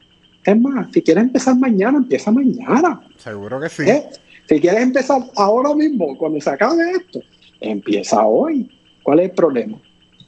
[0.45, 3.01] es más, si quieres empezar mañana, empieza mañana.
[3.17, 3.83] Seguro que sí.
[3.83, 4.05] ¿Eh?
[4.49, 7.21] Si quieres empezar ahora mismo, cuando se acabe esto,
[7.61, 8.71] empieza hoy.
[9.03, 9.79] ¿Cuál es el problema?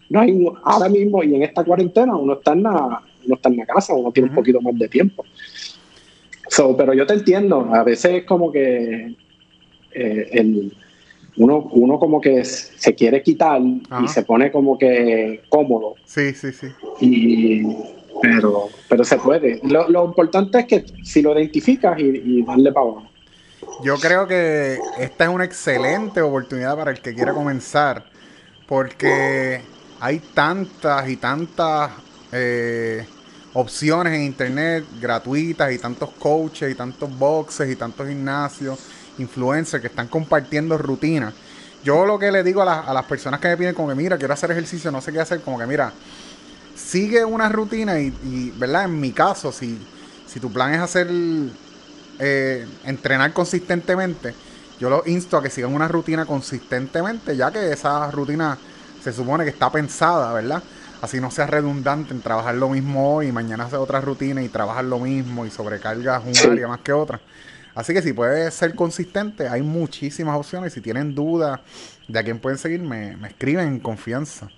[0.08, 3.56] No hay ahora mismo y en esta cuarentena uno está en la, uno está en
[3.56, 5.24] la casa, uno tiene un poquito más de tiempo.
[6.48, 9.16] So, pero yo te entiendo, a veces es como que
[9.92, 10.72] eh, el,
[11.36, 15.94] uno, uno como que se quiere quitar y se pone como que cómodo.
[16.04, 16.68] Sí, sí, sí.
[17.00, 17.62] Y,
[18.22, 19.60] pero, pero se puede.
[19.64, 23.08] Lo, importante es que si lo identificas y, darle para abajo.
[23.82, 28.04] Yo creo que esta es una excelente oportunidad para el que quiera comenzar,
[28.66, 29.60] porque
[30.00, 31.90] hay tantas y tantas
[32.30, 33.06] eh,
[33.54, 38.78] opciones en internet gratuitas y tantos coaches y tantos boxes y tantos gimnasios
[39.18, 41.32] influencers que están compartiendo rutinas.
[41.84, 44.32] Yo lo que le digo a, las personas que me piden como que, mira, quiero
[44.32, 45.92] hacer ejercicio, no sé qué hacer, como que, mira,
[46.75, 48.85] sigue una rutina y, ¿verdad?
[48.85, 49.79] En mi caso, si,
[50.27, 51.09] si tu plan es hacer,
[52.18, 54.35] eh, entrenar consistentemente,
[54.81, 58.59] yo lo insto a que sigan una rutina consistentemente, ya que esa rutina
[59.03, 60.62] se supone que está pensada, ¿verdad?
[61.01, 64.49] Así no sea redundante en trabajar lo mismo hoy y mañana hacer otra rutina y
[64.49, 67.20] trabajar lo mismo y sobrecargas un área más que otra.
[67.75, 70.72] Así que si puedes ser consistente, hay muchísimas opciones.
[70.72, 71.61] Si tienen dudas
[72.07, 74.49] de a quién pueden seguir, me, escriben en confianza.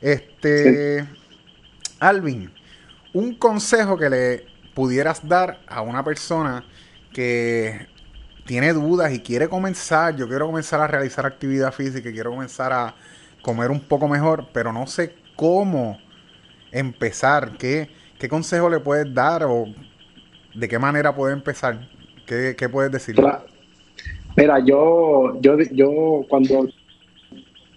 [0.00, 1.06] Este,
[2.00, 2.50] Alvin,
[3.12, 6.64] un consejo que le pudieras dar a una persona
[7.12, 7.86] que
[8.44, 12.94] tiene dudas y quiere comenzar, yo quiero comenzar a realizar actividad física, quiero comenzar a
[13.42, 15.98] comer un poco mejor, pero no sé cómo
[16.70, 17.88] empezar, qué,
[18.18, 19.66] qué consejo le puedes dar o
[20.54, 21.88] de qué manera puede empezar.
[22.26, 23.14] ¿Qué, puedes decir?
[24.36, 26.66] Mira, yo, yo, yo cuando,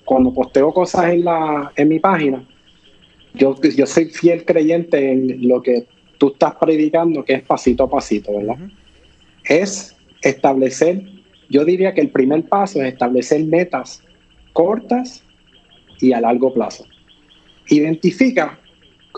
[0.03, 2.43] cuando posteo cosas en, la, en mi página,
[3.33, 5.85] yo, yo soy fiel creyente en lo que
[6.17, 8.57] tú estás predicando, que es pasito a pasito, ¿verdad?
[9.43, 11.03] Es establecer,
[11.49, 14.03] yo diría que el primer paso es establecer metas
[14.53, 15.23] cortas
[15.99, 16.85] y a largo plazo.
[17.67, 18.59] Identifica,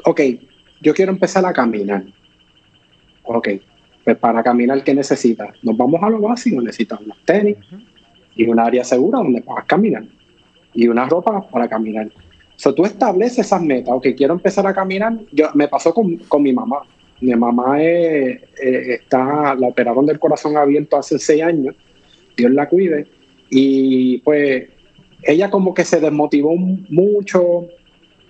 [0.05, 0.21] ok,
[0.81, 2.03] yo quiero empezar a caminar.
[3.23, 3.49] Ok,
[4.03, 5.49] pues para caminar, ¿qué necesitas?
[5.63, 7.57] Nos vamos a lo básico, necesitas unos tenis
[8.35, 10.03] y un área segura donde puedas caminar
[10.73, 12.09] y una ropa para caminar.
[12.61, 15.17] So, tú estableces esas metas, ok, quiero empezar a caminar.
[15.31, 16.81] Yo, me pasó con, mi mamá.
[17.19, 21.73] Mi mamá está, la operaron del corazón abierto hace seis años,
[22.37, 23.07] Dios la cuide,
[23.49, 24.69] y pues
[25.23, 27.65] ella como que se desmotivó mucho.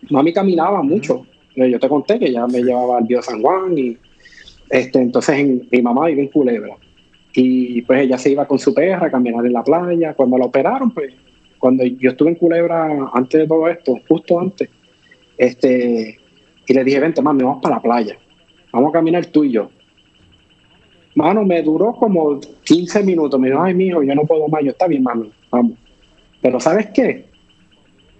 [0.10, 1.26] Mami caminaba mucho.
[1.54, 3.98] Yo te conté que ya me llevaba al Dios San Juan y
[4.70, 6.78] este, entonces mi mamá vive en Culebra
[7.34, 10.14] y pues ella se iba con su perra a caminar en la playa.
[10.14, 11.14] Cuando la operaron, pues
[11.62, 14.68] cuando yo estuve en Culebra antes de todo esto, justo antes,
[15.38, 16.20] este,
[16.68, 18.18] y le dije, vente, mami, vamos para la playa.
[18.74, 19.70] Vamos a caminar tú y yo.
[21.14, 23.40] Mano, me duró como 15 minutos.
[23.40, 24.64] Me dijo, ay, mijo, yo no puedo más.
[24.64, 25.78] Yo, está bien, mami, vamos.
[26.42, 27.26] Pero ¿sabes qué?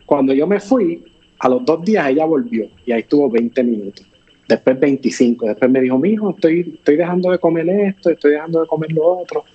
[0.06, 1.04] Cuando yo me fui,
[1.40, 4.06] a los dos días ella volvió y ahí estuvo 20 minutos
[4.48, 8.68] después 25, después me dijo, mijo, estoy, estoy dejando de comer esto, estoy dejando de
[8.68, 9.46] comer lo otro.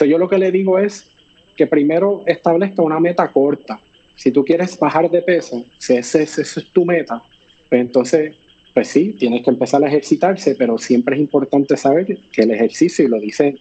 [0.00, 1.10] O yo lo que le digo es
[1.56, 3.80] que primero establezca una meta corta.
[4.14, 7.22] Si tú quieres bajar de peso, si esa es tu meta,
[7.68, 8.34] pues entonces,
[8.74, 13.04] pues sí, tienes que empezar a ejercitarse, pero siempre es importante saber que el ejercicio,
[13.04, 13.56] y lo dice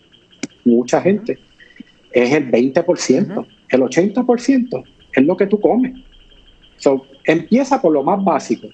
[0.63, 1.37] mucha gente,
[2.11, 4.83] es el 20%, el 80%
[5.13, 5.93] es lo que tú comes.
[6.77, 8.69] So, empieza por lo más básico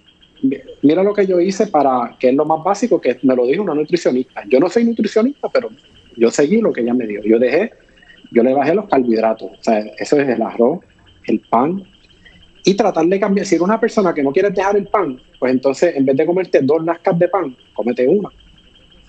[0.81, 3.63] mira lo que yo hice para, que es lo más básico, que me lo dijo
[3.63, 4.43] una nutricionista.
[4.49, 5.69] Yo no soy nutricionista, pero
[6.17, 7.21] yo seguí lo que ella me dio.
[7.23, 7.71] Yo dejé,
[8.31, 9.51] yo le bajé los carbohidratos.
[9.51, 10.79] O sea, eso es el arroz,
[11.27, 11.83] el pan
[12.63, 13.45] y tratar de cambiar.
[13.45, 16.25] Si eres una persona que no quieres dejar el pan, pues entonces en vez de
[16.25, 18.29] comerte dos lascas de pan, cómete una.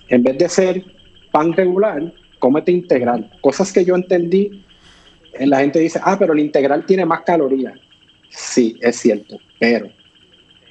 [0.09, 0.83] En vez de ser
[1.31, 3.31] pan regular, cómete integral.
[3.41, 4.63] Cosas que yo entendí,
[5.33, 7.73] eh, la gente dice, ah, pero el integral tiene más calorías.
[8.29, 9.87] Sí, es cierto, pero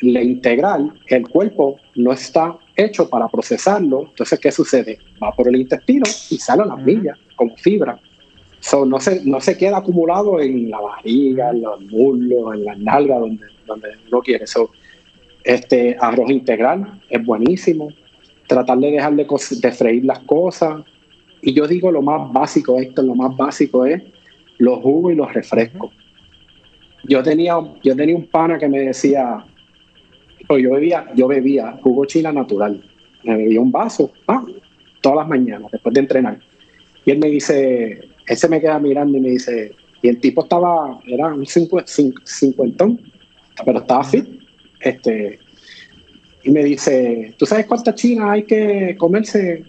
[0.01, 4.07] la integral, el cuerpo no está hecho para procesarlo.
[4.11, 4.99] Entonces, ¿qué sucede?
[5.23, 8.01] Va por el intestino y sale a las millas como fibra.
[8.87, 13.21] No, se, no se queda acumulado en la barriga, en los muslos, en las nalgas,
[13.21, 14.47] donde, donde no quiere.
[14.47, 14.71] So,
[15.45, 17.89] este arroz integral es buenísimo.
[18.47, 20.83] Tratar de dejar de, de freír las cosas.
[21.43, 24.03] Y yo digo lo más básico, esto, lo más básico es
[24.59, 25.91] los jugos y los refrescos.
[27.05, 29.45] Yo tenía, yo tenía un pana que me decía,
[30.47, 32.81] pues yo bebía, yo bebía jugo china natural.
[33.25, 34.13] Me bebía un vaso,
[35.01, 36.39] todas las mañanas, después de entrenar.
[37.05, 40.43] Y él me dice, él se me queda mirando y me dice, y el tipo
[40.43, 43.01] estaba, era un cincuentón,
[43.65, 44.27] pero estaba fit.
[44.81, 45.39] Este,
[46.43, 49.65] y me dice, ¿tú sabes cuántas chinas hay que comerse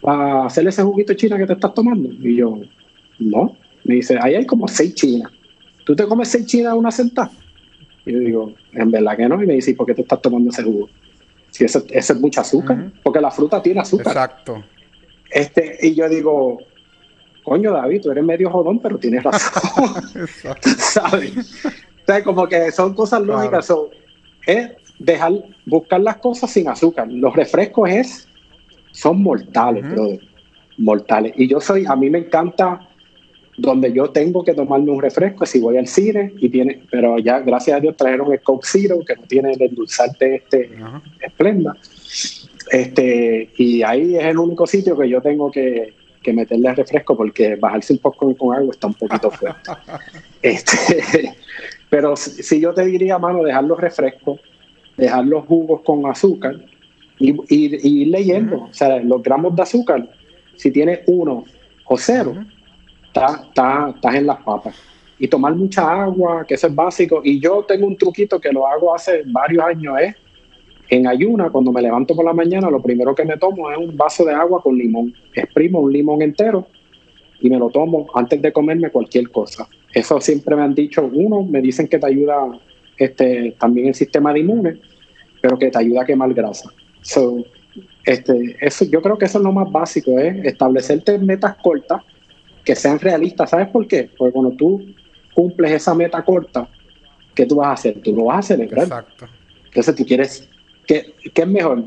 [0.00, 2.08] para hacer ese juguito china que te estás tomando?
[2.08, 2.60] Y yo,
[3.18, 3.56] no.
[3.84, 5.32] Me dice, ahí hay como seis chinas.
[5.84, 7.32] ¿Tú te comes seis chinas una sentada?
[8.06, 9.42] Y yo digo, en verdad que no.
[9.42, 10.88] Y me dice, ¿por qué te estás tomando ese jugo?
[11.50, 14.12] Si ese, es mucho azúcar, porque la fruta tiene azúcar.
[14.12, 14.62] Exacto.
[15.28, 16.58] Este, y yo digo,
[17.50, 19.90] coño David, tú eres medio jodón, pero tienes razón.
[20.78, 21.64] ¿Sabes?
[21.66, 23.68] O sea, como que son cosas lógicas.
[24.46, 24.70] es
[25.00, 25.32] dejar,
[25.66, 27.10] buscar las cosas sin azúcar.
[27.10, 28.28] Los refrescos es,
[28.92, 29.84] son mortales,
[30.78, 31.32] Mortales.
[31.36, 32.88] Y yo soy, a mí me encanta
[33.58, 37.40] donde yo tengo que tomarme un refresco si voy al cine y tiene, pero ya
[37.40, 40.70] gracias a Dios trajeron el Coke Zero que no tiene el endulzante este
[41.20, 41.76] esplenda.
[42.70, 47.56] Este, y ahí es el único sitio que yo tengo que, que meterle refresco porque
[47.56, 49.70] bajarse un poco con algo está un poquito fuerte.
[50.42, 51.34] este,
[51.88, 54.40] pero si, yo te diría, mano, dejar los refrescos,
[54.96, 56.56] dejar los jugos con azúcar
[57.18, 60.08] y, ir leyendo, o sea, los gramos de azúcar,
[60.56, 61.44] si tiene uno
[61.84, 62.34] o cero
[63.12, 64.74] estás en las papas.
[65.18, 67.20] Y tomar mucha agua, que eso es básico.
[67.22, 70.14] Y yo tengo un truquito que lo hago hace varios años, es
[70.90, 73.96] en ayuna, cuando me levanto por la mañana, lo primero que me tomo es un
[73.96, 75.14] vaso de agua con limón.
[75.34, 76.66] Exprimo un limón entero
[77.40, 79.68] y me lo tomo antes de comerme cualquier cosa.
[79.92, 82.58] Eso siempre me han dicho, uno, me dicen que te ayuda
[82.96, 84.80] este, también el sistema de inmune,
[85.40, 86.70] pero que te ayuda a quemar grasa.
[87.02, 87.44] So,
[88.04, 92.02] este, eso, yo creo que eso es lo más básico, es establecerte metas cortas
[92.64, 93.50] que sean realistas.
[93.50, 94.10] ¿Sabes por qué?
[94.18, 94.84] Porque cuando tú
[95.34, 96.68] cumples esa meta corta,
[97.34, 98.00] ¿qué tú vas a hacer?
[98.02, 98.84] Tú lo vas a celebrar.
[98.84, 99.26] Exacto.
[99.66, 100.48] Entonces tú quieres,
[100.90, 101.84] ¿qué, qué es mejor?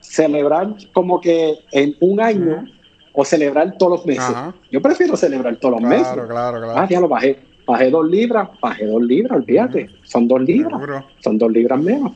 [0.00, 2.66] ¿Celebrar como que en un año
[3.12, 4.34] o celebrar todos los meses?
[4.70, 6.06] Yo prefiero celebrar todos los meses.
[6.06, 6.78] Claro, claro, claro.
[6.78, 7.40] Ah, ya lo bajé.
[7.66, 9.90] Bajé dos libras, bajé dos libras, olvídate.
[10.04, 10.80] Son dos libras.
[11.22, 12.12] Son dos libras menos.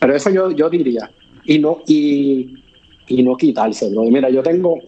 [0.00, 1.10] pero eso yo, yo diría.
[1.44, 2.62] Y no, y,
[3.08, 4.02] y no quitárselo.
[4.04, 4.78] Mira, yo tengo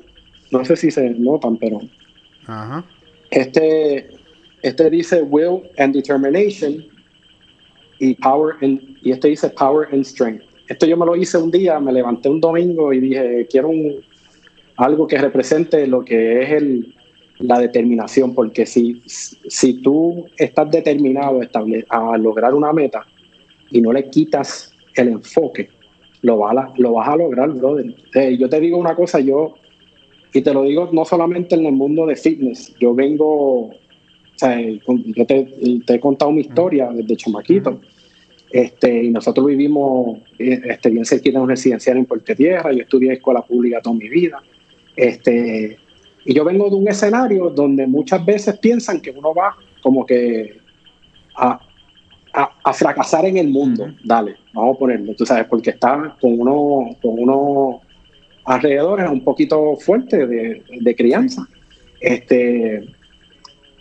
[0.53, 1.81] no sé si se notan, pero
[3.31, 4.11] Este,
[4.61, 6.85] este dice will and determination
[8.03, 10.43] y power and, y este dice power and strength.
[10.69, 14.01] Esto yo me lo hice un día, me levanté un domingo y dije, quiero un,
[14.77, 16.95] algo que represente lo que es el,
[17.39, 21.41] la determinación, porque si, si tú estás determinado
[21.89, 23.07] a, lograr una meta
[23.71, 25.69] y no le quitas el enfoque,
[26.23, 27.95] lo, vas a, lo vas a lograr, brother.
[28.15, 29.55] Eh, yo te digo una cosa, yo
[30.35, 33.71] y te lo digo no solamente en el mundo de fitness, yo vengo,
[34.43, 35.49] sea, yo te,
[35.89, 37.81] he contado mi historia desde chamaquito.
[38.51, 43.15] Este, y nosotros vivimos este, bien cerquita de un residencial en Puerto Tierra, yo estudié
[43.15, 44.43] escuela pública toda mi vida.
[44.95, 45.79] Este,
[46.25, 50.59] y yo vengo de un escenario donde muchas veces piensan que uno va como que
[51.35, 51.59] a,
[52.33, 53.93] a, fracasar en el mundo.
[54.05, 57.81] Dale, vamos a ponerlo, tú sabes, porque está con uno, con uno
[58.45, 61.47] alrededor es un poquito fuerte de, crianza.
[62.01, 62.85] Este,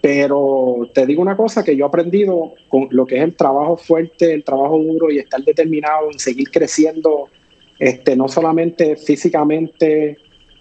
[0.01, 3.77] pero te digo una cosa que yo he aprendido con lo que es el trabajo
[3.77, 7.29] fuerte, el trabajo duro y estar determinado en seguir creciendo,
[7.77, 10.17] este, no solamente físicamente,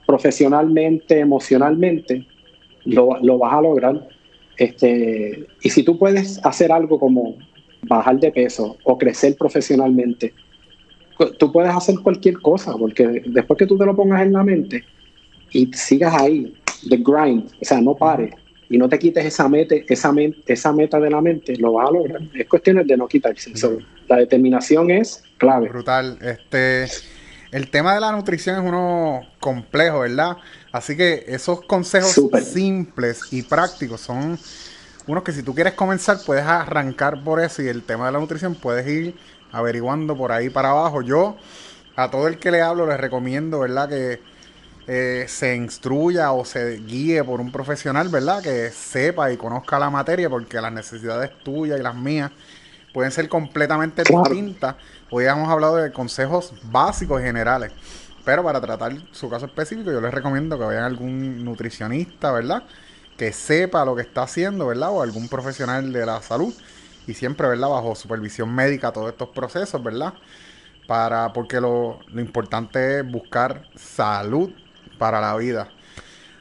[0.07, 2.26] profesionalmente, emocionalmente,
[2.84, 4.09] lo, lo vas a lograr.
[4.59, 7.36] Este, y si tú puedes hacer algo como
[7.82, 10.34] bajar de peso o crecer profesionalmente,
[11.38, 14.84] tú puedes hacer cualquier cosa, porque después que tú te lo pongas en la mente
[15.51, 16.55] y sigas ahí,
[16.91, 18.34] the grind, o sea, no pares
[18.71, 20.14] y no te quites esa meta, esa,
[20.47, 22.23] esa meta de la mente, lo vas a lograr.
[22.33, 23.53] Es cuestión de no quitarse.
[24.09, 25.68] la determinación es clave.
[25.68, 26.16] Brutal.
[26.23, 26.87] Este,
[27.51, 30.37] el tema de la nutrición es uno complejo, ¿verdad?
[30.71, 32.14] Así que esos consejos
[32.45, 34.39] simples y prácticos son
[35.09, 38.21] unos que si tú quieres comenzar puedes arrancar por eso y el tema de la
[38.21, 39.16] nutrición puedes ir
[39.51, 41.03] averiguando por ahí para abajo.
[41.03, 41.37] Yo
[41.97, 43.89] a todo el que le hablo les recomiendo, ¿verdad?
[43.89, 44.21] Que
[44.93, 48.43] eh, se instruya o se guíe por un profesional, ¿verdad?
[48.43, 52.32] Que sepa y conozca la materia porque las necesidades tuyas y las mías
[52.93, 54.74] pueden ser completamente distintas.
[55.09, 57.70] Hoy hemos hablado de consejos básicos y generales.
[58.24, 62.64] Pero para tratar su caso específico, yo les recomiendo que vayan a algún nutricionista, ¿verdad?
[63.16, 64.91] Que sepa lo que está haciendo, ¿verdad?
[64.91, 66.53] O algún profesional de la salud.
[67.07, 67.68] Y siempre, ¿verdad?
[67.68, 70.14] Bajo supervisión médica todos estos procesos, ¿verdad?
[70.88, 74.51] Para, porque lo, lo importante es buscar salud
[75.01, 75.67] para la vida.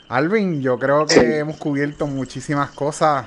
[0.09, 3.25] Alvin, yo creo que hemos cubierto muchísimas cosas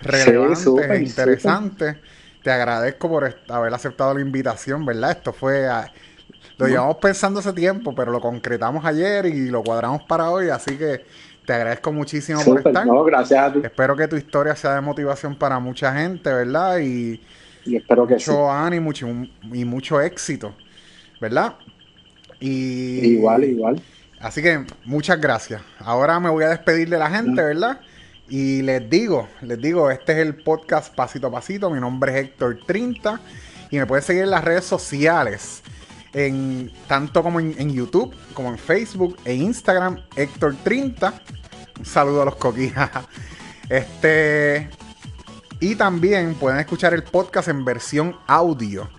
[0.00, 1.96] relevantes e interesantes.
[2.42, 5.10] Te agradezco por haber aceptado la invitación, ¿verdad?
[5.10, 5.68] Esto fue...
[6.56, 10.78] lo llevamos pensando hace tiempo, pero lo concretamos ayer y lo cuadramos para hoy, así
[10.78, 11.04] que
[11.44, 12.86] te agradezco muchísimo por estar.
[12.86, 13.60] No, gracias a ti.
[13.62, 16.78] Espero que tu historia sea de motivación para mucha gente, ¿verdad?
[16.78, 17.20] Y,
[17.66, 18.90] espero que mucho ánimo
[19.52, 20.54] y mucho éxito,
[21.20, 21.56] ¿verdad?
[22.40, 23.82] Y, igual, igual.
[24.26, 25.62] Así que muchas gracias.
[25.78, 27.80] Ahora me voy a despedir de la gente, ¿verdad?
[28.28, 31.70] Y les digo, les digo, este es el podcast Pasito a Pasito.
[31.70, 33.20] Mi nombre es Héctor 30
[33.70, 35.62] y me pueden seguir en las redes sociales.
[36.12, 41.14] En, tanto como en, YouTube, como en Facebook e Instagram, Héctor 30.
[41.78, 42.90] Un saludo a los coquijas.
[43.68, 44.70] Este.
[45.60, 48.90] Y también pueden escuchar el podcast en versión audio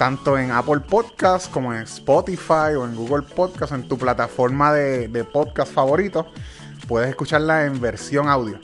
[0.00, 5.24] tanto en Apple Podcasts como en Spotify o en Google Podcasts, en tu plataforma de,
[5.30, 6.26] podcast favorito,
[6.88, 8.58] puedes escucharla en versión audio.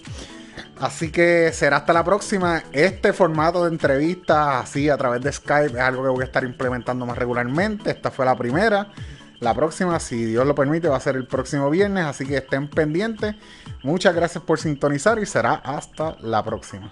[0.81, 2.63] Así que será hasta la próxima.
[2.73, 6.43] Este formato de entrevistas así a través de Skype es algo que voy a estar
[6.43, 7.91] implementando más regularmente.
[7.91, 8.89] Esta fue la primera.
[9.39, 12.07] La próxima, si Dios lo permite, va a ser el próximo viernes.
[12.07, 13.35] Así que estén pendientes.
[13.83, 16.91] Muchas gracias por sintonizar y será hasta la próxima.